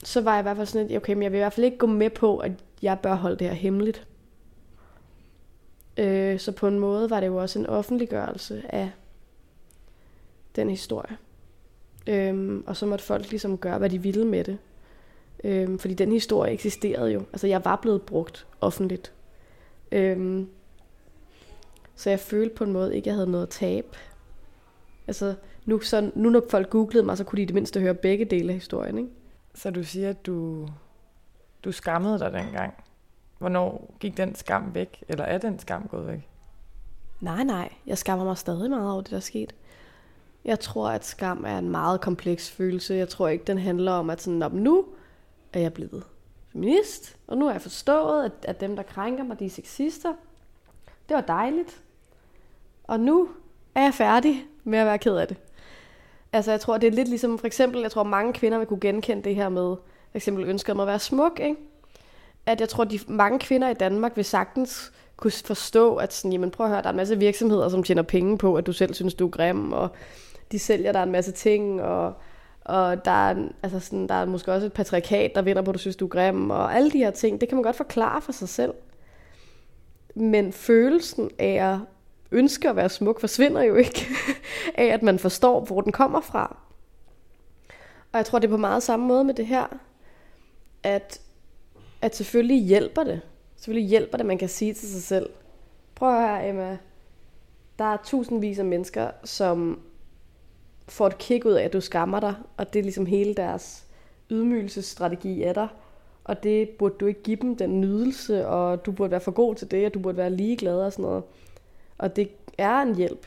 så 0.04 0.20
var 0.20 0.32
jeg 0.32 0.40
i 0.40 0.42
hvert 0.42 0.56
fald 0.56 0.66
sådan, 0.66 0.90
at 0.90 0.96
okay, 0.96 1.12
men 1.12 1.22
jeg 1.22 1.32
vil 1.32 1.38
i 1.38 1.40
hvert 1.40 1.52
fald 1.52 1.64
ikke 1.64 1.78
gå 1.78 1.86
med 1.86 2.10
på, 2.10 2.38
at 2.38 2.52
jeg 2.82 2.98
bør 2.98 3.14
holde 3.14 3.36
det 3.36 3.46
her 3.46 3.54
hemmeligt. 3.54 4.06
Øh, 5.96 6.40
så 6.40 6.52
på 6.52 6.68
en 6.68 6.78
måde 6.78 7.10
var 7.10 7.20
det 7.20 7.26
jo 7.26 7.36
også 7.36 7.58
en 7.58 7.66
offentliggørelse 7.66 8.62
af 8.68 8.90
den 10.56 10.70
historie. 10.70 11.16
Øhm, 12.06 12.64
og 12.66 12.76
så 12.76 12.86
måtte 12.86 13.04
folk 13.04 13.30
ligesom 13.30 13.58
gøre, 13.58 13.78
hvad 13.78 13.90
de 13.90 14.02
ville 14.02 14.26
med 14.26 14.44
det. 14.44 14.58
Øhm, 15.44 15.78
fordi 15.78 15.94
den 15.94 16.12
historie 16.12 16.52
eksisterede 16.52 17.12
jo. 17.12 17.20
Altså 17.32 17.46
jeg 17.46 17.64
var 17.64 17.76
blevet 17.76 18.02
brugt 18.02 18.46
offentligt. 18.60 19.12
Øhm, 19.92 20.48
så 21.96 22.10
jeg 22.10 22.20
følte 22.20 22.54
på 22.54 22.64
en 22.64 22.72
måde 22.72 22.96
ikke, 22.96 23.04
at 23.04 23.06
jeg 23.06 23.14
havde 23.14 23.30
noget 23.30 23.42
at 23.42 23.50
tabe. 23.50 23.96
Altså 25.06 25.34
nu, 25.64 25.80
så, 25.80 26.10
nu 26.14 26.30
når 26.30 26.42
folk 26.50 26.70
googlede 26.70 27.04
mig, 27.04 27.18
så 27.18 27.24
kunne 27.24 27.36
de 27.36 27.42
i 27.42 27.44
det 27.44 27.54
mindste 27.54 27.80
høre 27.80 27.94
begge 27.94 28.24
dele 28.24 28.48
af 28.48 28.54
historien. 28.54 28.98
Ikke? 28.98 29.10
Så 29.54 29.70
du 29.70 29.84
siger, 29.84 30.10
at 30.10 30.26
du, 30.26 30.68
du 31.64 31.72
skammede 31.72 32.18
dig 32.18 32.32
dengang? 32.32 32.74
Hvornår 33.38 33.94
gik 34.00 34.16
den 34.16 34.34
skam 34.34 34.74
væk? 34.74 35.04
Eller 35.08 35.24
er 35.24 35.38
den 35.38 35.58
skam 35.58 35.88
gået 35.88 36.06
væk? 36.06 36.28
Nej, 37.20 37.44
nej. 37.44 37.72
Jeg 37.86 37.98
skammer 37.98 38.24
mig 38.24 38.38
stadig 38.38 38.70
meget 38.70 38.92
over 38.92 39.00
det, 39.00 39.10
der 39.10 39.16
er 39.16 39.20
sket. 39.20 39.54
Jeg 40.44 40.60
tror, 40.60 40.88
at 40.88 41.04
skam 41.04 41.44
er 41.46 41.58
en 41.58 41.70
meget 41.70 42.00
kompleks 42.00 42.50
følelse. 42.50 42.94
Jeg 42.94 43.08
tror 43.08 43.28
ikke, 43.28 43.44
den 43.44 43.58
handler 43.58 43.92
om, 43.92 44.10
at 44.10 44.22
sådan, 44.22 44.52
nu 44.52 44.84
er 45.52 45.60
jeg 45.60 45.72
blevet 45.72 46.04
feminist, 46.52 47.16
og 47.26 47.38
nu 47.38 47.44
har 47.44 47.52
jeg 47.52 47.62
forstået, 47.62 48.24
at, 48.24 48.32
at 48.42 48.60
dem, 48.60 48.76
der 48.76 48.82
krænker 48.82 49.24
mig, 49.24 49.38
de 49.38 49.46
er 49.46 49.50
sexister. 49.50 50.12
Det 51.08 51.14
var 51.14 51.20
dejligt. 51.20 51.82
Og 52.84 53.00
nu 53.00 53.28
er 53.74 53.82
jeg 53.82 53.94
færdig 53.94 54.44
med 54.64 54.78
at 54.78 54.86
være 54.86 54.98
ked 54.98 55.16
af 55.16 55.28
det. 55.28 55.36
Altså, 56.32 56.50
jeg 56.50 56.60
tror, 56.60 56.78
det 56.78 56.86
er 56.86 56.90
lidt 56.90 57.08
ligesom, 57.08 57.38
for 57.38 57.46
eksempel, 57.46 57.80
jeg 57.80 57.90
tror, 57.90 58.02
mange 58.02 58.32
kvinder 58.32 58.58
vil 58.58 58.66
kunne 58.66 58.80
genkende 58.80 59.22
det 59.22 59.34
her 59.34 59.48
med, 59.48 59.76
for 60.10 60.16
eksempel 60.16 60.44
ønsket 60.44 60.72
om 60.72 60.80
at 60.80 60.86
være 60.86 60.98
smuk, 60.98 61.40
ikke? 61.40 61.56
at 62.46 62.60
jeg 62.60 62.68
tror, 62.68 62.84
de 62.84 62.98
mange 63.08 63.38
kvinder 63.38 63.68
i 63.68 63.74
Danmark 63.74 64.16
vil 64.16 64.24
sagtens 64.24 64.92
kunne 65.16 65.30
forstå, 65.30 65.96
at 65.96 66.12
sådan, 66.12 66.32
jamen 66.32 66.50
prøv 66.50 66.66
at 66.66 66.70
høre, 66.70 66.82
der 66.82 66.88
er 66.88 66.90
en 66.90 66.96
masse 66.96 67.18
virksomheder, 67.18 67.68
som 67.68 67.82
tjener 67.82 68.02
penge 68.02 68.38
på, 68.38 68.54
at 68.54 68.66
du 68.66 68.72
selv 68.72 68.94
synes, 68.94 69.14
du 69.14 69.26
er 69.26 69.30
grim, 69.30 69.72
og 69.72 69.88
de 70.52 70.58
sælger 70.58 70.92
der 70.92 71.02
en 71.02 71.12
masse 71.12 71.32
ting, 71.32 71.82
og, 71.82 72.14
og 72.68 73.04
der, 73.04 73.10
er, 73.10 73.48
altså 73.62 73.80
sådan, 73.80 74.06
der 74.06 74.14
er 74.14 74.24
måske 74.24 74.52
også 74.52 74.66
et 74.66 74.72
patriarkat, 74.72 75.34
der 75.34 75.42
vinder 75.42 75.62
på, 75.62 75.70
at 75.70 75.74
du 75.74 75.78
synes, 75.78 75.96
du 75.96 76.04
er 76.04 76.08
grim, 76.08 76.50
og 76.50 76.74
alle 76.74 76.90
de 76.90 76.98
her 76.98 77.10
ting, 77.10 77.40
det 77.40 77.48
kan 77.48 77.56
man 77.56 77.62
godt 77.62 77.76
forklare 77.76 78.22
for 78.22 78.32
sig 78.32 78.48
selv. 78.48 78.74
Men 80.14 80.52
følelsen 80.52 81.30
af 81.38 81.72
at 81.72 81.78
ønske 82.30 82.68
at 82.68 82.76
være 82.76 82.88
smuk 82.88 83.20
forsvinder 83.20 83.62
jo 83.62 83.74
ikke 83.74 84.06
af, 84.74 84.84
at 84.84 85.02
man 85.02 85.18
forstår, 85.18 85.64
hvor 85.64 85.80
den 85.80 85.92
kommer 85.92 86.20
fra. 86.20 86.56
Og 88.12 88.16
jeg 88.18 88.26
tror, 88.26 88.38
det 88.38 88.46
er 88.46 88.50
på 88.50 88.56
meget 88.56 88.82
samme 88.82 89.06
måde 89.06 89.24
med 89.24 89.34
det 89.34 89.46
her, 89.46 89.66
at 90.82 91.20
at 92.02 92.16
selvfølgelig 92.16 92.64
hjælper 92.64 93.04
det. 93.04 93.20
Selvfølgelig 93.56 93.88
hjælper 93.88 94.16
det, 94.16 94.26
man 94.26 94.38
kan 94.38 94.48
sige 94.48 94.74
til 94.74 94.88
sig 94.88 95.02
selv. 95.02 95.30
Prøv 95.94 96.08
at 96.08 96.28
høre, 96.28 96.48
Emma. 96.48 96.78
Der 97.78 97.84
er 97.84 97.96
tusindvis 98.04 98.58
af 98.58 98.64
mennesker, 98.64 99.10
som 99.24 99.80
får 100.88 101.06
et 101.06 101.18
kick 101.18 101.44
ud 101.44 101.52
af, 101.52 101.64
at 101.64 101.72
du 101.72 101.80
skammer 101.80 102.20
dig, 102.20 102.34
og 102.56 102.72
det 102.72 102.78
er 102.78 102.82
ligesom 102.82 103.06
hele 103.06 103.34
deres 103.34 103.84
ydmygelsesstrategi 104.30 105.42
af 105.42 105.54
dig. 105.54 105.68
Og 106.24 106.42
det 106.42 106.68
burde 106.68 106.94
du 107.00 107.06
ikke 107.06 107.22
give 107.22 107.36
dem, 107.36 107.56
den 107.56 107.80
nydelse, 107.80 108.46
og 108.46 108.86
du 108.86 108.92
burde 108.92 109.10
være 109.10 109.20
for 109.20 109.30
god 109.30 109.54
til 109.54 109.70
det, 109.70 109.86
og 109.86 109.94
du 109.94 109.98
burde 109.98 110.16
være 110.16 110.30
ligeglad 110.30 110.80
og 110.80 110.92
sådan 110.92 111.02
noget. 111.02 111.22
Og 111.98 112.16
det 112.16 112.30
er 112.58 112.80
en 112.82 112.94
hjælp, 112.94 113.26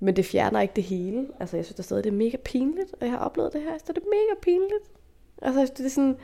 men 0.00 0.16
det 0.16 0.26
fjerner 0.26 0.60
ikke 0.60 0.74
det 0.76 0.84
hele. 0.84 1.26
Altså, 1.40 1.56
jeg 1.56 1.64
synes 1.64 1.76
der 1.76 1.82
stadig, 1.82 2.04
det 2.04 2.10
er 2.10 2.16
mega 2.16 2.36
pinligt, 2.36 2.94
og 3.00 3.06
jeg 3.06 3.10
har 3.10 3.18
oplevet 3.18 3.52
det 3.52 3.62
her. 3.62 3.78
Så 3.78 3.92
det 3.92 4.02
er 4.02 4.08
mega 4.10 4.40
pinligt. 4.42 4.84
Altså, 5.42 5.72
det 5.76 5.86
er 5.86 5.90
sådan, 5.90 6.16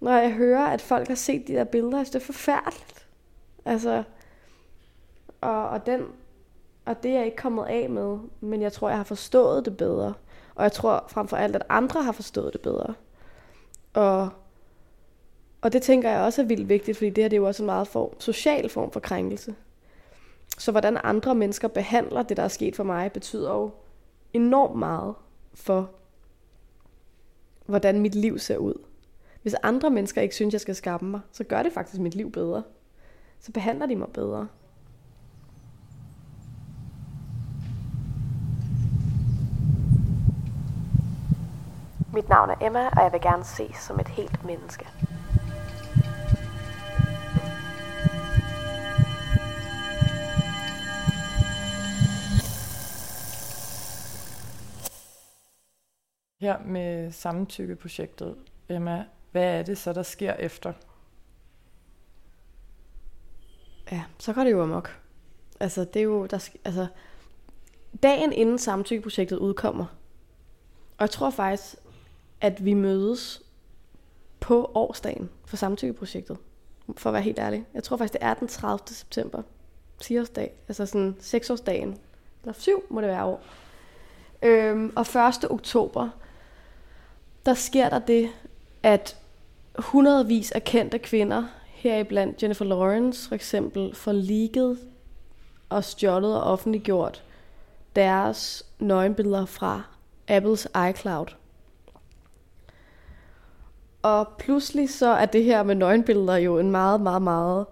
når 0.00 0.12
jeg 0.12 0.32
hører, 0.32 0.66
at 0.66 0.80
folk 0.80 1.08
har 1.08 1.14
set 1.14 1.48
de 1.48 1.52
der 1.52 1.64
billeder, 1.64 2.04
så 2.04 2.10
det 2.12 2.20
er 2.20 2.26
forfærdeligt. 2.26 3.06
Altså, 3.64 4.02
og, 5.40 5.68
og, 5.68 5.86
den, 5.86 6.00
og 6.84 7.02
det 7.02 7.10
er 7.10 7.14
jeg 7.14 7.24
ikke 7.24 7.36
kommet 7.36 7.66
af 7.66 7.90
med, 7.90 8.18
men 8.40 8.62
jeg 8.62 8.72
tror, 8.72 8.88
jeg 8.88 8.98
har 8.98 9.04
forstået 9.04 9.64
det 9.64 9.76
bedre. 9.76 10.14
Og 10.54 10.62
jeg 10.62 10.72
tror 10.72 11.04
frem 11.08 11.28
for 11.28 11.36
alt, 11.36 11.56
at 11.56 11.62
andre 11.68 12.02
har 12.02 12.12
forstået 12.12 12.52
det 12.52 12.60
bedre. 12.60 12.94
Og, 13.94 14.28
og 15.60 15.72
det 15.72 15.82
tænker 15.82 16.10
jeg 16.10 16.20
også 16.20 16.42
er 16.42 16.46
vildt 16.46 16.68
vigtigt, 16.68 16.96
fordi 16.96 17.10
det 17.10 17.24
her 17.24 17.28
det 17.28 17.36
er 17.36 17.40
jo 17.40 17.46
også 17.46 17.62
en 17.62 17.66
meget 17.66 17.88
form, 17.88 18.20
social 18.20 18.68
form 18.68 18.90
for 18.90 19.00
krænkelse. 19.00 19.54
Så 20.58 20.70
hvordan 20.70 20.98
andre 21.04 21.34
mennesker 21.34 21.68
behandler 21.68 22.22
det, 22.22 22.36
der 22.36 22.42
er 22.42 22.48
sket 22.48 22.76
for 22.76 22.84
mig, 22.84 23.12
betyder 23.12 23.50
jo 23.52 23.70
enormt 24.32 24.78
meget 24.78 25.14
for, 25.54 25.90
hvordan 27.66 28.00
mit 28.00 28.14
liv 28.14 28.38
ser 28.38 28.56
ud. 28.56 28.74
Hvis 29.42 29.54
andre 29.62 29.90
mennesker 29.90 30.22
ikke 30.22 30.34
synes, 30.34 30.52
jeg 30.52 30.60
skal 30.60 30.74
skamme 30.74 31.10
mig, 31.10 31.20
så 31.32 31.44
gør 31.44 31.62
det 31.62 31.72
faktisk 31.72 32.00
mit 32.00 32.14
liv 32.14 32.32
bedre. 32.32 32.62
Så 33.40 33.52
behandler 33.52 33.86
de 33.86 33.96
mig 33.96 34.08
bedre. 34.08 34.48
Mit 42.14 42.28
navn 42.28 42.50
er 42.50 42.54
Emma, 42.60 42.88
og 42.88 43.02
jeg 43.02 43.12
vil 43.12 43.20
gerne 43.20 43.44
ses 43.44 43.76
som 43.76 44.00
et 44.00 44.08
helt 44.08 44.44
menneske. 44.44 44.86
Her 56.40 56.58
med 56.64 57.12
samtykkeprojektet, 57.12 58.36
Emma, 58.68 59.04
hvad 59.30 59.58
er 59.58 59.62
det 59.62 59.78
så, 59.78 59.92
der 59.92 60.02
sker 60.02 60.34
efter? 60.34 60.72
Ja, 63.92 64.04
så 64.18 64.32
går 64.32 64.44
det 64.44 64.50
jo 64.50 64.62
amok. 64.62 65.00
Altså, 65.60 65.84
det 65.84 66.00
er 66.00 66.04
jo, 66.04 66.26
der, 66.26 66.48
altså, 66.64 66.86
dagen 68.02 68.32
inden 68.32 68.58
samtykkeprojektet 68.58 69.36
udkommer, 69.36 69.84
og 70.98 71.00
jeg 71.00 71.10
tror 71.10 71.30
faktisk, 71.30 71.76
at 72.42 72.64
vi 72.64 72.74
mødes 72.74 73.42
på 74.40 74.70
årsdagen 74.74 75.30
for 75.46 75.56
samtykkeprojektet, 75.56 76.36
for 76.96 77.10
at 77.10 77.14
være 77.14 77.22
helt 77.22 77.38
ærlig. 77.38 77.66
Jeg 77.74 77.82
tror 77.82 77.96
faktisk, 77.96 78.12
det 78.12 78.22
er 78.22 78.34
den 78.34 78.48
30. 78.48 78.78
september, 78.86 79.42
10-årsdag, 80.04 80.50
altså 80.68 80.86
sådan 80.86 81.16
6-årsdagen, 81.20 81.98
eller 82.42 82.52
7 82.52 82.82
må 82.90 83.00
det 83.00 83.08
være 83.08 83.24
år. 83.24 83.42
Øhm, 84.42 84.92
og 84.96 85.02
1. 85.02 85.50
oktober, 85.50 86.08
der 87.46 87.54
sker 87.54 87.88
der 87.88 87.98
det, 87.98 88.30
at 88.82 89.16
hundredvis 89.78 90.52
af 90.52 90.64
kendte 90.64 90.98
kvinder, 90.98 91.44
heriblandt 91.66 92.42
Jennifer 92.42 92.64
Lawrence 92.64 93.28
for 93.28 93.34
eksempel, 93.34 93.94
får 93.94 94.12
ligget 94.12 94.78
og 95.68 95.84
stjålet 95.84 96.36
og 96.36 96.42
offentliggjort 96.42 97.22
deres 97.96 98.66
nøgenbilleder 98.78 99.46
fra 99.46 99.82
Apples 100.28 100.68
iCloud. 100.90 101.41
Og 104.02 104.28
pludselig 104.38 104.90
så 104.90 105.08
er 105.08 105.26
det 105.26 105.44
her 105.44 105.62
med 105.62 105.74
nøgenbilleder 105.74 106.36
jo 106.36 106.58
en 106.58 106.70
meget, 106.70 107.00
meget, 107.00 107.22
meget, 107.22 107.66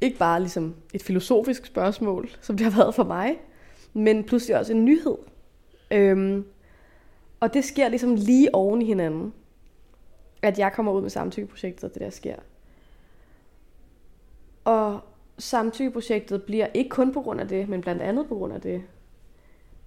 ikke 0.00 0.18
bare 0.18 0.40
ligesom 0.40 0.74
et 0.94 1.02
filosofisk 1.02 1.66
spørgsmål, 1.66 2.30
som 2.40 2.56
det 2.56 2.72
har 2.72 2.82
været 2.82 2.94
for 2.94 3.04
mig, 3.04 3.38
men 3.92 4.24
pludselig 4.24 4.58
også 4.58 4.72
en 4.72 4.84
nyhed. 4.84 5.16
Øhm, 5.90 6.44
og 7.40 7.54
det 7.54 7.64
sker 7.64 7.88
ligesom 7.88 8.14
lige 8.14 8.54
oven 8.54 8.82
i 8.82 8.84
hinanden. 8.84 9.34
At 10.42 10.58
jeg 10.58 10.72
kommer 10.72 10.92
ud 10.92 11.02
med 11.02 11.10
samtykkeprojektet, 11.10 11.84
og 11.84 11.94
det 11.94 12.02
der 12.02 12.10
sker. 12.10 12.36
Og 14.64 15.00
samtykkeprojektet 15.38 16.42
bliver 16.42 16.66
ikke 16.74 16.90
kun 16.90 17.12
på 17.12 17.20
grund 17.20 17.40
af 17.40 17.48
det, 17.48 17.68
men 17.68 17.80
blandt 17.80 18.02
andet 18.02 18.28
på 18.28 18.34
grund 18.34 18.52
af 18.52 18.60
det, 18.60 18.82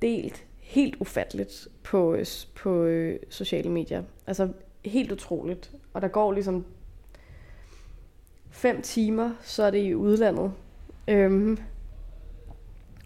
delt 0.02 0.46
helt 0.60 0.96
ufatteligt 1.00 1.68
på, 1.84 2.14
øh, 2.14 2.26
på 2.56 2.84
øh, 2.84 3.20
sociale 3.30 3.72
medier. 3.72 4.04
Altså 4.28 4.50
helt 4.86 5.12
utroligt. 5.12 5.72
Og 5.94 6.02
der 6.02 6.08
går 6.08 6.32
ligesom 6.32 6.66
fem 8.50 8.82
timer, 8.82 9.32
så 9.42 9.64
er 9.64 9.72
det 9.72 9.84
i 9.84 9.96
udlandet. 9.96 10.52
Øhm, 11.08 11.58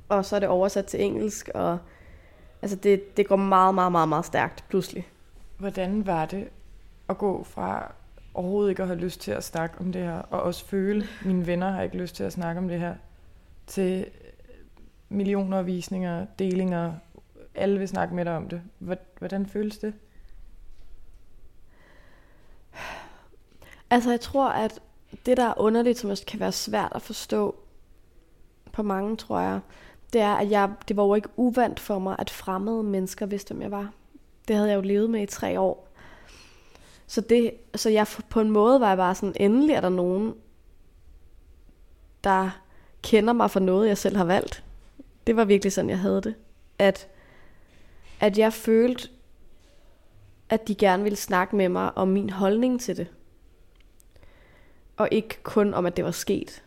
og 0.10 0.26
så 0.26 0.36
er 0.36 0.40
det 0.40 0.50
oversat 0.50 0.86
til 0.86 1.04
engelsk, 1.04 1.50
og 1.54 1.78
altså 2.62 2.78
det, 2.78 3.18
det 3.18 3.28
går 3.28 3.36
meget, 3.36 3.76
meget, 3.76 3.92
meget, 3.92 4.10
meget 4.10 4.26
stærkt 4.26 4.66
pludselig. 4.70 5.08
Hvordan 5.58 6.06
var 6.08 6.26
det 6.26 6.48
at 7.10 7.18
gå 7.18 7.44
fra 7.44 7.92
overhovedet 8.34 8.70
ikke 8.70 8.82
at 8.82 8.88
have 8.88 9.00
lyst 9.00 9.22
til 9.22 9.32
at 9.32 9.44
snakke 9.44 9.80
om 9.80 9.92
det 9.92 10.02
her, 10.02 10.18
og 10.18 10.42
også 10.42 10.66
føle, 10.66 11.08
at 11.20 11.26
mine 11.26 11.48
venner 11.48 11.72
har 11.72 11.82
ikke 11.82 11.98
lyst 11.98 12.16
til 12.16 12.24
at 12.24 12.34
snakke 12.34 12.60
om 12.60 12.68
det 12.68 12.80
her, 12.80 12.96
til 13.68 14.06
millioner 15.10 15.58
af 15.58 15.66
visninger, 15.66 16.26
delinger, 16.40 16.94
alle 17.56 17.80
vil 17.80 17.88
snakke 17.88 18.16
med 18.16 18.26
dig 18.26 18.36
om 18.36 18.50
det. 18.50 18.62
Hvordan 19.20 19.46
føles 19.46 19.78
det? 19.78 19.94
Altså 23.90 24.10
jeg 24.10 24.22
tror, 24.22 24.50
at 24.50 24.80
det 25.26 25.38
der 25.38 25.46
er 25.46 25.54
underligt, 25.58 25.98
som 25.98 26.10
også 26.10 26.26
kan 26.26 26.40
være 26.40 26.52
svært 26.52 26.92
at 26.96 27.02
forstå 27.02 27.56
på 28.72 28.84
mange, 28.84 29.18
tror 29.18 29.40
jeg, 29.40 29.60
det 30.14 30.22
er, 30.22 30.34
at 30.34 30.52
jeg, 30.52 30.72
det 30.88 30.98
var 30.98 31.04
jo 31.04 31.16
ikke 31.16 31.30
uvandt 31.36 31.80
for 31.80 32.00
mig, 32.00 32.16
at 32.20 32.30
fremmede 32.30 32.84
mennesker 32.84 33.26
vidste, 33.26 33.54
hvem 33.54 33.62
jeg 33.62 33.72
var. 33.72 33.92
Det 34.48 34.56
havde 34.56 34.70
jeg 34.70 34.76
jo 34.76 34.82
levet 34.82 35.10
med 35.10 35.22
i 35.22 35.26
tre 35.26 35.60
år. 35.60 35.88
Så, 37.08 37.22
det, 37.22 37.54
så 37.76 37.90
jeg 37.90 38.08
på 38.30 38.42
en 38.42 38.52
måde 38.52 38.80
var 38.80 38.88
jeg 38.88 38.98
bare 38.98 39.16
sådan, 39.16 39.36
endelig 39.40 39.74
er 39.74 39.82
der 39.82 39.90
nogen, 39.90 40.34
der 42.24 42.50
kender 43.02 43.34
mig 43.34 43.52
for 43.52 43.60
noget, 43.60 43.88
jeg 43.88 43.98
selv 43.98 44.18
har 44.18 44.24
valgt. 44.24 44.64
Det 45.28 45.36
var 45.36 45.46
virkelig 45.46 45.74
sådan, 45.74 45.90
jeg 45.90 46.00
havde 46.00 46.22
det. 46.22 46.36
At, 46.80 47.08
at 48.20 48.38
jeg 48.38 48.54
følte, 48.54 49.10
at 50.50 50.68
de 50.68 50.76
gerne 50.76 51.04
ville 51.04 51.16
snakke 51.16 51.56
med 51.56 51.70
mig 51.70 51.98
om 51.98 52.08
min 52.08 52.30
holdning 52.30 52.82
til 52.82 52.98
det. 52.98 53.08
Og 55.00 55.08
ikke 55.12 55.40
kun 55.44 55.74
om, 55.74 55.86
at 55.86 55.98
det 55.98 56.06
var 56.06 56.12
sket. 56.12 56.64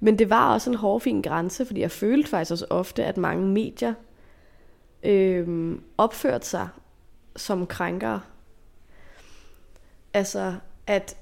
Men 0.00 0.18
det 0.18 0.30
var 0.30 0.52
også 0.54 0.70
en 0.70 0.76
hårfin 0.76 1.22
grænse, 1.22 1.66
fordi 1.66 1.80
jeg 1.80 1.90
følte 1.90 2.28
faktisk 2.28 2.50
også 2.50 2.66
ofte, 2.70 3.04
at 3.04 3.16
mange 3.16 3.46
medier 3.46 3.94
øh, 5.02 5.74
opførte 5.98 6.46
sig 6.46 6.68
som 7.36 7.66
krænkere. 7.66 8.20
Altså, 10.14 10.54
at 10.86 11.16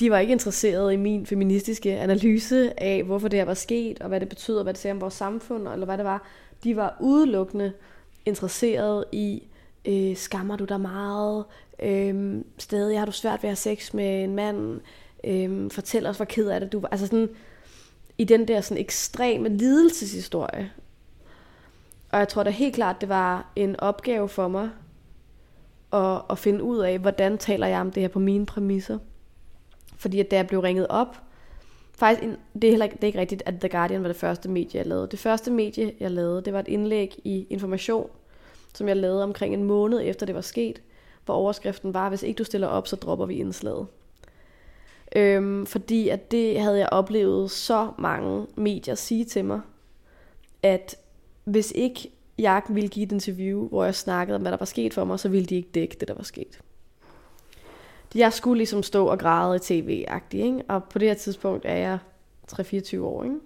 de 0.00 0.10
var 0.10 0.18
ikke 0.18 0.32
interesserede 0.32 0.94
i 0.94 0.96
min 0.96 1.26
feministiske 1.26 1.98
analyse 1.98 2.82
af, 2.82 3.02
hvorfor 3.02 3.28
det 3.28 3.38
her 3.38 3.46
var 3.46 3.54
sket, 3.54 4.00
og 4.00 4.08
hvad 4.08 4.20
det 4.20 4.28
betyder, 4.28 4.62
hvad 4.62 4.74
det 4.74 4.80
sagde 4.80 4.92
om 4.92 5.00
vores 5.00 5.14
samfund, 5.14 5.68
eller 5.68 5.86
hvad 5.86 5.98
det 5.98 6.04
var. 6.04 6.26
De 6.64 6.76
var 6.76 6.96
udelukkende 7.00 7.72
interesseret 8.26 9.04
i, 9.12 9.42
øh, 9.84 10.16
skammer 10.16 10.56
du 10.56 10.64
dig 10.64 10.80
meget, 10.80 11.44
øh, 11.82 12.44
stadig 12.58 12.98
har 12.98 13.06
du 13.06 13.12
svært 13.12 13.42
ved 13.42 13.50
at 13.50 13.56
have 13.64 13.76
sex 13.76 13.94
med 13.94 14.24
en 14.24 14.34
mand, 14.34 14.80
Øhm, 15.24 15.70
fortæl 15.70 16.06
os, 16.06 16.16
hvor 16.16 16.24
ked 16.24 16.48
af 16.48 16.60
det 16.60 16.72
du 16.72 16.80
var. 16.80 16.88
Altså 16.88 17.06
sådan, 17.06 17.28
i 18.18 18.24
den 18.24 18.48
der 18.48 18.60
sådan 18.60 18.80
ekstreme 18.80 19.48
lidelseshistorie. 19.48 20.72
Og 22.10 22.18
jeg 22.18 22.28
tror 22.28 22.42
da 22.42 22.50
helt 22.50 22.74
klart, 22.74 23.00
det 23.00 23.08
var 23.08 23.52
en 23.56 23.80
opgave 23.80 24.28
for 24.28 24.48
mig 24.48 24.70
at, 25.92 26.22
at 26.30 26.38
finde 26.38 26.62
ud 26.62 26.78
af, 26.78 26.98
hvordan 26.98 27.38
taler 27.38 27.66
jeg 27.66 27.80
om 27.80 27.90
det 27.90 28.00
her 28.00 28.08
på 28.08 28.18
mine 28.18 28.46
præmisser. 28.46 28.98
Fordi 29.96 30.20
at 30.20 30.30
da 30.30 30.36
jeg 30.36 30.46
blev 30.46 30.60
ringet 30.60 30.86
op, 30.88 31.16
faktisk, 31.92 32.28
det 32.54 32.64
er, 32.64 32.70
heller 32.70 32.84
ikke, 32.84 32.96
det 32.96 33.04
er 33.04 33.06
ikke 33.06 33.18
rigtigt, 33.18 33.42
at 33.46 33.54
The 33.60 33.68
Guardian 33.68 34.02
var 34.02 34.08
det 34.08 34.16
første 34.16 34.48
medie, 34.48 34.78
jeg 34.78 34.86
lavede. 34.86 35.08
Det 35.10 35.18
første 35.18 35.50
medie, 35.50 35.92
jeg 36.00 36.10
lavede, 36.10 36.42
det 36.42 36.52
var 36.52 36.60
et 36.60 36.68
indlæg 36.68 37.20
i 37.24 37.46
Information, 37.50 38.10
som 38.74 38.88
jeg 38.88 38.96
lavede 38.96 39.22
omkring 39.22 39.54
en 39.54 39.64
måned 39.64 40.00
efter 40.02 40.26
det 40.26 40.34
var 40.34 40.40
sket, 40.40 40.82
hvor 41.24 41.34
overskriften 41.34 41.94
var, 41.94 42.08
hvis 42.08 42.22
ikke 42.22 42.38
du 42.38 42.44
stiller 42.44 42.66
op, 42.66 42.88
så 42.88 42.96
dropper 42.96 43.26
vi 43.26 43.34
indslaget. 43.34 43.86
Øhm, 45.16 45.66
fordi 45.66 46.08
at 46.08 46.30
det 46.30 46.60
havde 46.60 46.78
jeg 46.78 46.88
oplevet 46.92 47.50
så 47.50 47.90
mange 47.98 48.46
medier 48.56 48.94
sige 48.94 49.24
til 49.24 49.44
mig, 49.44 49.60
at 50.62 50.96
hvis 51.44 51.72
ikke 51.74 52.10
jeg 52.38 52.62
ville 52.68 52.88
give 52.88 53.06
et 53.06 53.12
interview, 53.12 53.68
hvor 53.68 53.84
jeg 53.84 53.94
snakkede 53.94 54.36
om, 54.36 54.42
hvad 54.42 54.52
der 54.52 54.58
var 54.58 54.66
sket 54.66 54.94
for 54.94 55.04
mig, 55.04 55.20
så 55.20 55.28
ville 55.28 55.46
de 55.46 55.56
ikke 55.56 55.68
dække 55.74 55.96
det, 56.00 56.08
der 56.08 56.14
var 56.14 56.22
sket. 56.22 56.60
Jeg 58.14 58.32
skulle 58.32 58.58
ligesom 58.58 58.82
stå 58.82 59.06
og 59.06 59.18
græde 59.18 59.56
i 59.56 59.58
tv-agtigt, 59.58 60.44
ikke? 60.44 60.62
og 60.68 60.84
på 60.84 60.98
det 60.98 61.08
her 61.08 61.14
tidspunkt 61.14 61.64
er 61.64 61.74
jeg 61.74 61.98
3-24 62.52 63.00
år. 63.00 63.24
Ikke? 63.24 63.36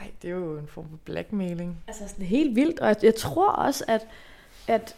Ej, 0.00 0.10
det 0.22 0.30
er 0.30 0.34
jo 0.34 0.58
en 0.58 0.66
form 0.66 0.88
for 0.90 0.98
blackmailing. 1.04 1.84
Altså 1.88 2.08
sådan 2.08 2.26
helt 2.26 2.56
vildt, 2.56 2.80
og 2.80 2.88
jeg, 2.88 2.96
jeg 3.02 3.14
tror 3.14 3.50
også, 3.50 3.84
at, 3.88 4.06
at 4.68 4.96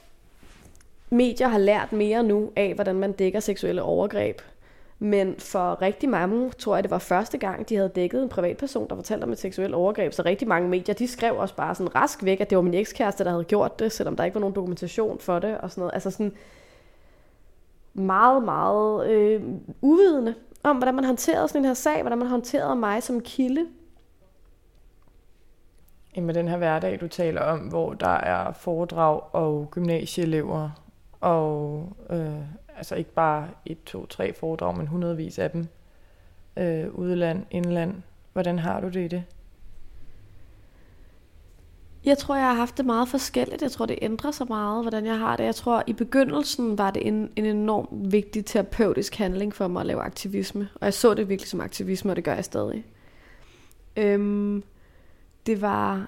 medier 1.10 1.48
har 1.48 1.58
lært 1.58 1.92
mere 1.92 2.22
nu 2.22 2.52
af, 2.56 2.74
hvordan 2.74 2.96
man 2.96 3.12
dækker 3.12 3.40
seksuelle 3.40 3.82
overgreb. 3.82 4.40
Men 4.98 5.34
for 5.38 5.82
rigtig 5.82 6.08
mange 6.08 6.50
tror 6.50 6.76
jeg, 6.76 6.84
det 6.84 6.90
var 6.90 6.98
første 6.98 7.38
gang, 7.38 7.68
de 7.68 7.76
havde 7.76 7.88
dækket 7.88 8.22
en 8.22 8.28
privatperson, 8.28 8.88
der 8.88 8.94
fortalte 8.94 9.24
om 9.24 9.32
et 9.32 9.38
seksuelt 9.38 9.74
overgreb. 9.74 10.12
Så 10.12 10.22
rigtig 10.22 10.48
mange 10.48 10.68
medier, 10.68 10.94
de 10.94 11.08
skrev 11.08 11.36
også 11.36 11.54
bare 11.54 11.74
sådan 11.74 11.94
rask 11.94 12.24
væk, 12.24 12.40
at 12.40 12.50
det 12.50 12.56
var 12.56 12.62
min 12.62 12.74
ekskæreste, 12.74 13.24
der 13.24 13.30
havde 13.30 13.44
gjort 13.44 13.78
det, 13.78 13.92
selvom 13.92 14.16
der 14.16 14.24
ikke 14.24 14.34
var 14.34 14.40
nogen 14.40 14.54
dokumentation 14.54 15.18
for 15.18 15.38
det 15.38 15.58
og 15.58 15.70
sådan 15.70 15.80
noget. 15.80 15.94
Altså 15.94 16.10
sådan 16.10 16.32
meget, 17.94 18.42
meget 18.42 19.10
øh, 19.10 19.42
uvidende 19.80 20.34
om, 20.62 20.76
hvordan 20.76 20.94
man 20.94 21.04
håndterede 21.04 21.48
sådan 21.48 21.60
en 21.60 21.64
her 21.64 21.74
sag, 21.74 22.00
hvordan 22.00 22.18
man 22.18 22.28
håndterede 22.28 22.76
mig 22.76 23.02
som 23.02 23.20
kilde. 23.20 23.66
Med 26.16 26.34
den 26.34 26.48
her 26.48 26.56
hverdag, 26.56 27.00
du 27.00 27.08
taler 27.08 27.40
om, 27.40 27.58
hvor 27.58 27.92
der 27.92 28.08
er 28.08 28.52
foredrag 28.52 29.20
og 29.32 29.68
gymnasieelever 29.70 30.70
og 31.20 31.88
øh, 32.10 32.40
altså 32.78 32.94
ikke 32.94 33.12
bare 33.12 33.48
et, 33.66 33.84
to, 33.84 34.06
tre 34.06 34.34
foredrag, 34.34 34.76
men 34.76 34.86
hundredvis 34.86 35.38
af 35.38 35.50
dem, 35.50 35.66
øh, 36.56 36.94
udland, 36.94 37.46
indland. 37.50 37.94
Hvordan 38.32 38.58
har 38.58 38.80
du 38.80 38.88
det 38.88 39.04
i 39.04 39.08
det? 39.08 39.24
Jeg 42.04 42.18
tror, 42.18 42.36
jeg 42.36 42.44
har 42.44 42.54
haft 42.54 42.76
det 42.76 42.86
meget 42.86 43.08
forskelligt. 43.08 43.62
Jeg 43.62 43.70
tror, 43.70 43.86
det 43.86 43.98
ændrer 44.02 44.30
sig 44.30 44.46
meget, 44.48 44.84
hvordan 44.84 45.06
jeg 45.06 45.18
har 45.18 45.36
det. 45.36 45.44
Jeg 45.44 45.54
tror, 45.54 45.82
i 45.86 45.92
begyndelsen 45.92 46.78
var 46.78 46.90
det 46.90 47.06
en, 47.06 47.30
en 47.36 47.44
enormt 47.44 48.12
vigtig 48.12 48.44
terapeutisk 48.44 49.14
handling 49.14 49.54
for 49.54 49.68
mig 49.68 49.80
at 49.80 49.86
lave 49.86 50.00
aktivisme. 50.00 50.68
Og 50.74 50.84
jeg 50.84 50.94
så 50.94 51.14
det 51.14 51.28
virkelig 51.28 51.48
som 51.48 51.60
aktivisme, 51.60 52.12
og 52.12 52.16
det 52.16 52.24
gør 52.24 52.34
jeg 52.34 52.44
stadig. 52.44 52.84
Øhm, 53.96 54.62
det 55.46 55.60
var 55.60 56.06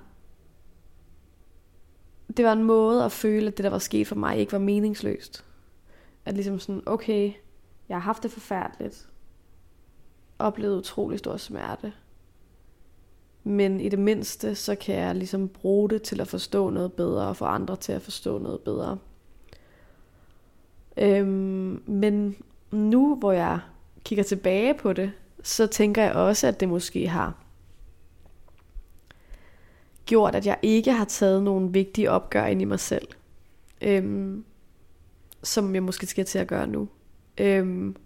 det 2.37 2.44
var 2.44 2.52
en 2.52 2.64
måde 2.64 3.04
at 3.04 3.12
føle, 3.12 3.46
at 3.46 3.56
det, 3.56 3.64
der 3.64 3.70
var 3.70 3.78
sket 3.78 4.06
for 4.06 4.16
mig, 4.16 4.38
ikke 4.38 4.52
var 4.52 4.59
meningsløst. 4.59 5.44
At 6.31 6.37
ligesom 6.37 6.59
sådan, 6.59 6.83
okay, 6.87 7.33
jeg 7.88 7.97
har 7.97 8.01
haft 8.01 8.23
det 8.23 8.31
forfærdeligt. 8.31 9.09
Oplevet 10.38 10.79
utrolig 10.79 11.19
stor 11.19 11.37
smerte. 11.37 11.93
Men 13.45 13.81
i 13.81 13.88
det 13.88 13.99
mindste, 13.99 14.55
så 14.55 14.75
kan 14.75 14.95
jeg 14.95 15.14
ligesom 15.14 15.49
bruge 15.49 15.90
det 15.90 16.03
til 16.03 16.21
at 16.21 16.29
forstå 16.29 16.71
noget 16.71 16.93
bedre, 16.93 17.29
og 17.29 17.37
få 17.37 17.45
andre 17.45 17.77
til 17.77 17.93
at 17.93 18.03
forstå 18.03 18.38
noget 18.38 18.61
bedre. 18.61 18.99
Øhm, 20.97 21.83
men 21.87 22.37
nu, 22.71 23.14
hvor 23.14 23.33
jeg 23.33 23.61
kigger 24.05 24.25
tilbage 24.25 24.75
på 24.75 24.93
det, 24.93 25.12
så 25.43 25.66
tænker 25.66 26.03
jeg 26.03 26.12
også, 26.12 26.47
at 26.47 26.61
det 26.61 26.69
måske 26.69 27.09
har 27.09 27.35
gjort, 30.07 30.35
at 30.35 30.47
jeg 30.47 30.59
ikke 30.62 30.93
har 30.93 31.05
taget 31.05 31.43
nogle 31.43 31.73
vigtige 31.73 32.11
opgør 32.11 32.47
ind 32.47 32.62
i 32.62 32.64
mig 32.64 32.81
selv. 32.81 33.09
Øhm, 33.81 34.45
som 35.42 35.74
jeg 35.74 35.83
måske 35.83 36.07
skal 36.07 36.24
til 36.24 36.38
at 36.38 36.46
gøre 36.46 36.66
nu. 36.66 36.88
Øhm, 37.38 37.96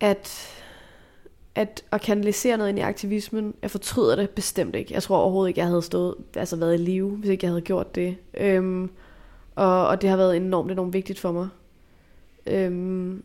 at, 0.00 0.52
at, 1.54 1.84
at 1.92 2.00
kanalisere 2.00 2.56
noget 2.56 2.70
ind 2.70 2.78
i 2.78 2.82
aktivismen, 2.82 3.54
jeg 3.62 3.70
fortryder 3.70 4.16
det 4.16 4.30
bestemt 4.30 4.76
ikke. 4.76 4.94
Jeg 4.94 5.02
tror 5.02 5.18
overhovedet 5.18 5.48
ikke, 5.48 5.60
jeg 5.60 5.68
havde 5.68 5.82
stået, 5.82 6.14
altså 6.36 6.56
været 6.56 6.74
i 6.74 6.82
live, 6.82 7.10
hvis 7.10 7.30
ikke 7.30 7.44
jeg 7.44 7.50
havde 7.50 7.62
gjort 7.62 7.94
det. 7.94 8.16
Øhm, 8.34 8.90
og, 9.54 9.86
og 9.88 10.02
det 10.02 10.10
har 10.10 10.16
været 10.16 10.36
enormt, 10.36 10.70
enormt 10.70 10.92
vigtigt 10.92 11.18
for 11.18 11.32
mig. 11.32 11.48
Øhm, 12.46 13.24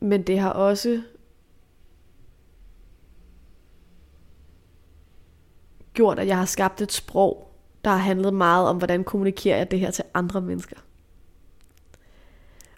men 0.00 0.22
det 0.22 0.38
har 0.38 0.50
også 0.50 1.02
gjort, 5.94 6.18
at 6.18 6.26
jeg 6.26 6.38
har 6.38 6.44
skabt 6.44 6.80
et 6.80 6.92
sprog, 6.92 7.51
der 7.84 7.90
har 7.90 7.98
handlet 7.98 8.34
meget 8.34 8.68
om, 8.68 8.76
hvordan 8.76 9.04
kommunikerer 9.04 9.56
jeg 9.56 9.70
det 9.70 9.80
her 9.80 9.90
til 9.90 10.04
andre 10.14 10.40
mennesker. 10.40 10.76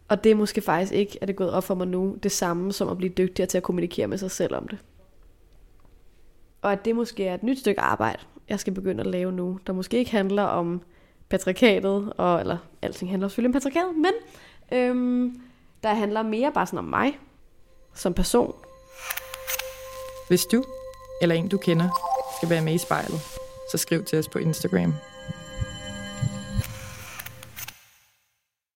Og 0.09 0.25
det 0.25 0.33
er 0.33 0.37
måske 0.37 0.61
faktisk 0.61 0.93
ikke, 0.93 1.19
at 1.21 1.29
det 1.29 1.35
er 1.35 1.37
gået 1.37 1.53
op 1.53 1.65
for 1.65 1.75
mig 1.75 1.87
nu, 1.87 2.17
det 2.23 2.33
samme 2.33 2.73
som 2.73 2.89
at 2.89 2.97
blive 2.97 3.13
dygtigere 3.13 3.49
til 3.49 3.57
at 3.57 3.63
kommunikere 3.63 4.07
med 4.07 4.19
sig 4.19 4.31
selv 4.31 4.55
om 4.55 4.69
det. 4.69 4.79
Og 6.63 6.73
at 6.73 6.85
det 6.85 6.97
måske 6.97 7.27
er 7.27 7.35
et 7.35 7.43
nyt 7.43 7.59
stykke 7.59 7.81
arbejde, 7.81 8.19
jeg 8.49 8.61
skal 8.61 8.73
begynde 8.73 9.01
at 9.01 9.07
lave 9.07 9.33
nu, 9.33 9.59
der 9.67 9.73
måske 9.73 9.97
ikke 9.99 10.11
handler 10.11 10.43
om 10.43 10.83
patriarkatet, 11.29 12.13
og, 12.17 12.41
eller 12.41 12.57
alting 12.83 13.11
handler 13.11 13.29
selvfølgelig 13.29 13.49
om 13.57 13.61
patriarkatet, 13.61 13.97
men 13.97 14.13
øhm, 14.73 15.41
der 15.83 15.95
handler 15.95 16.23
mere 16.23 16.53
bare 16.53 16.67
sådan 16.67 16.79
om 16.79 16.85
mig, 16.85 17.19
som 17.95 18.15
person. 18.15 18.55
Hvis 20.29 20.45
du, 20.45 20.65
eller 21.23 21.35
en 21.35 21.49
du 21.49 21.59
kender, 21.59 21.89
skal 22.39 22.51
være 22.51 22.63
med 22.63 22.75
i 22.75 22.79
spejlet, 22.79 23.34
så 23.75 23.79
skriv 23.79 24.05
til 24.05 24.19
os 24.19 24.29
på 24.29 24.39
Instagram. 24.39 24.95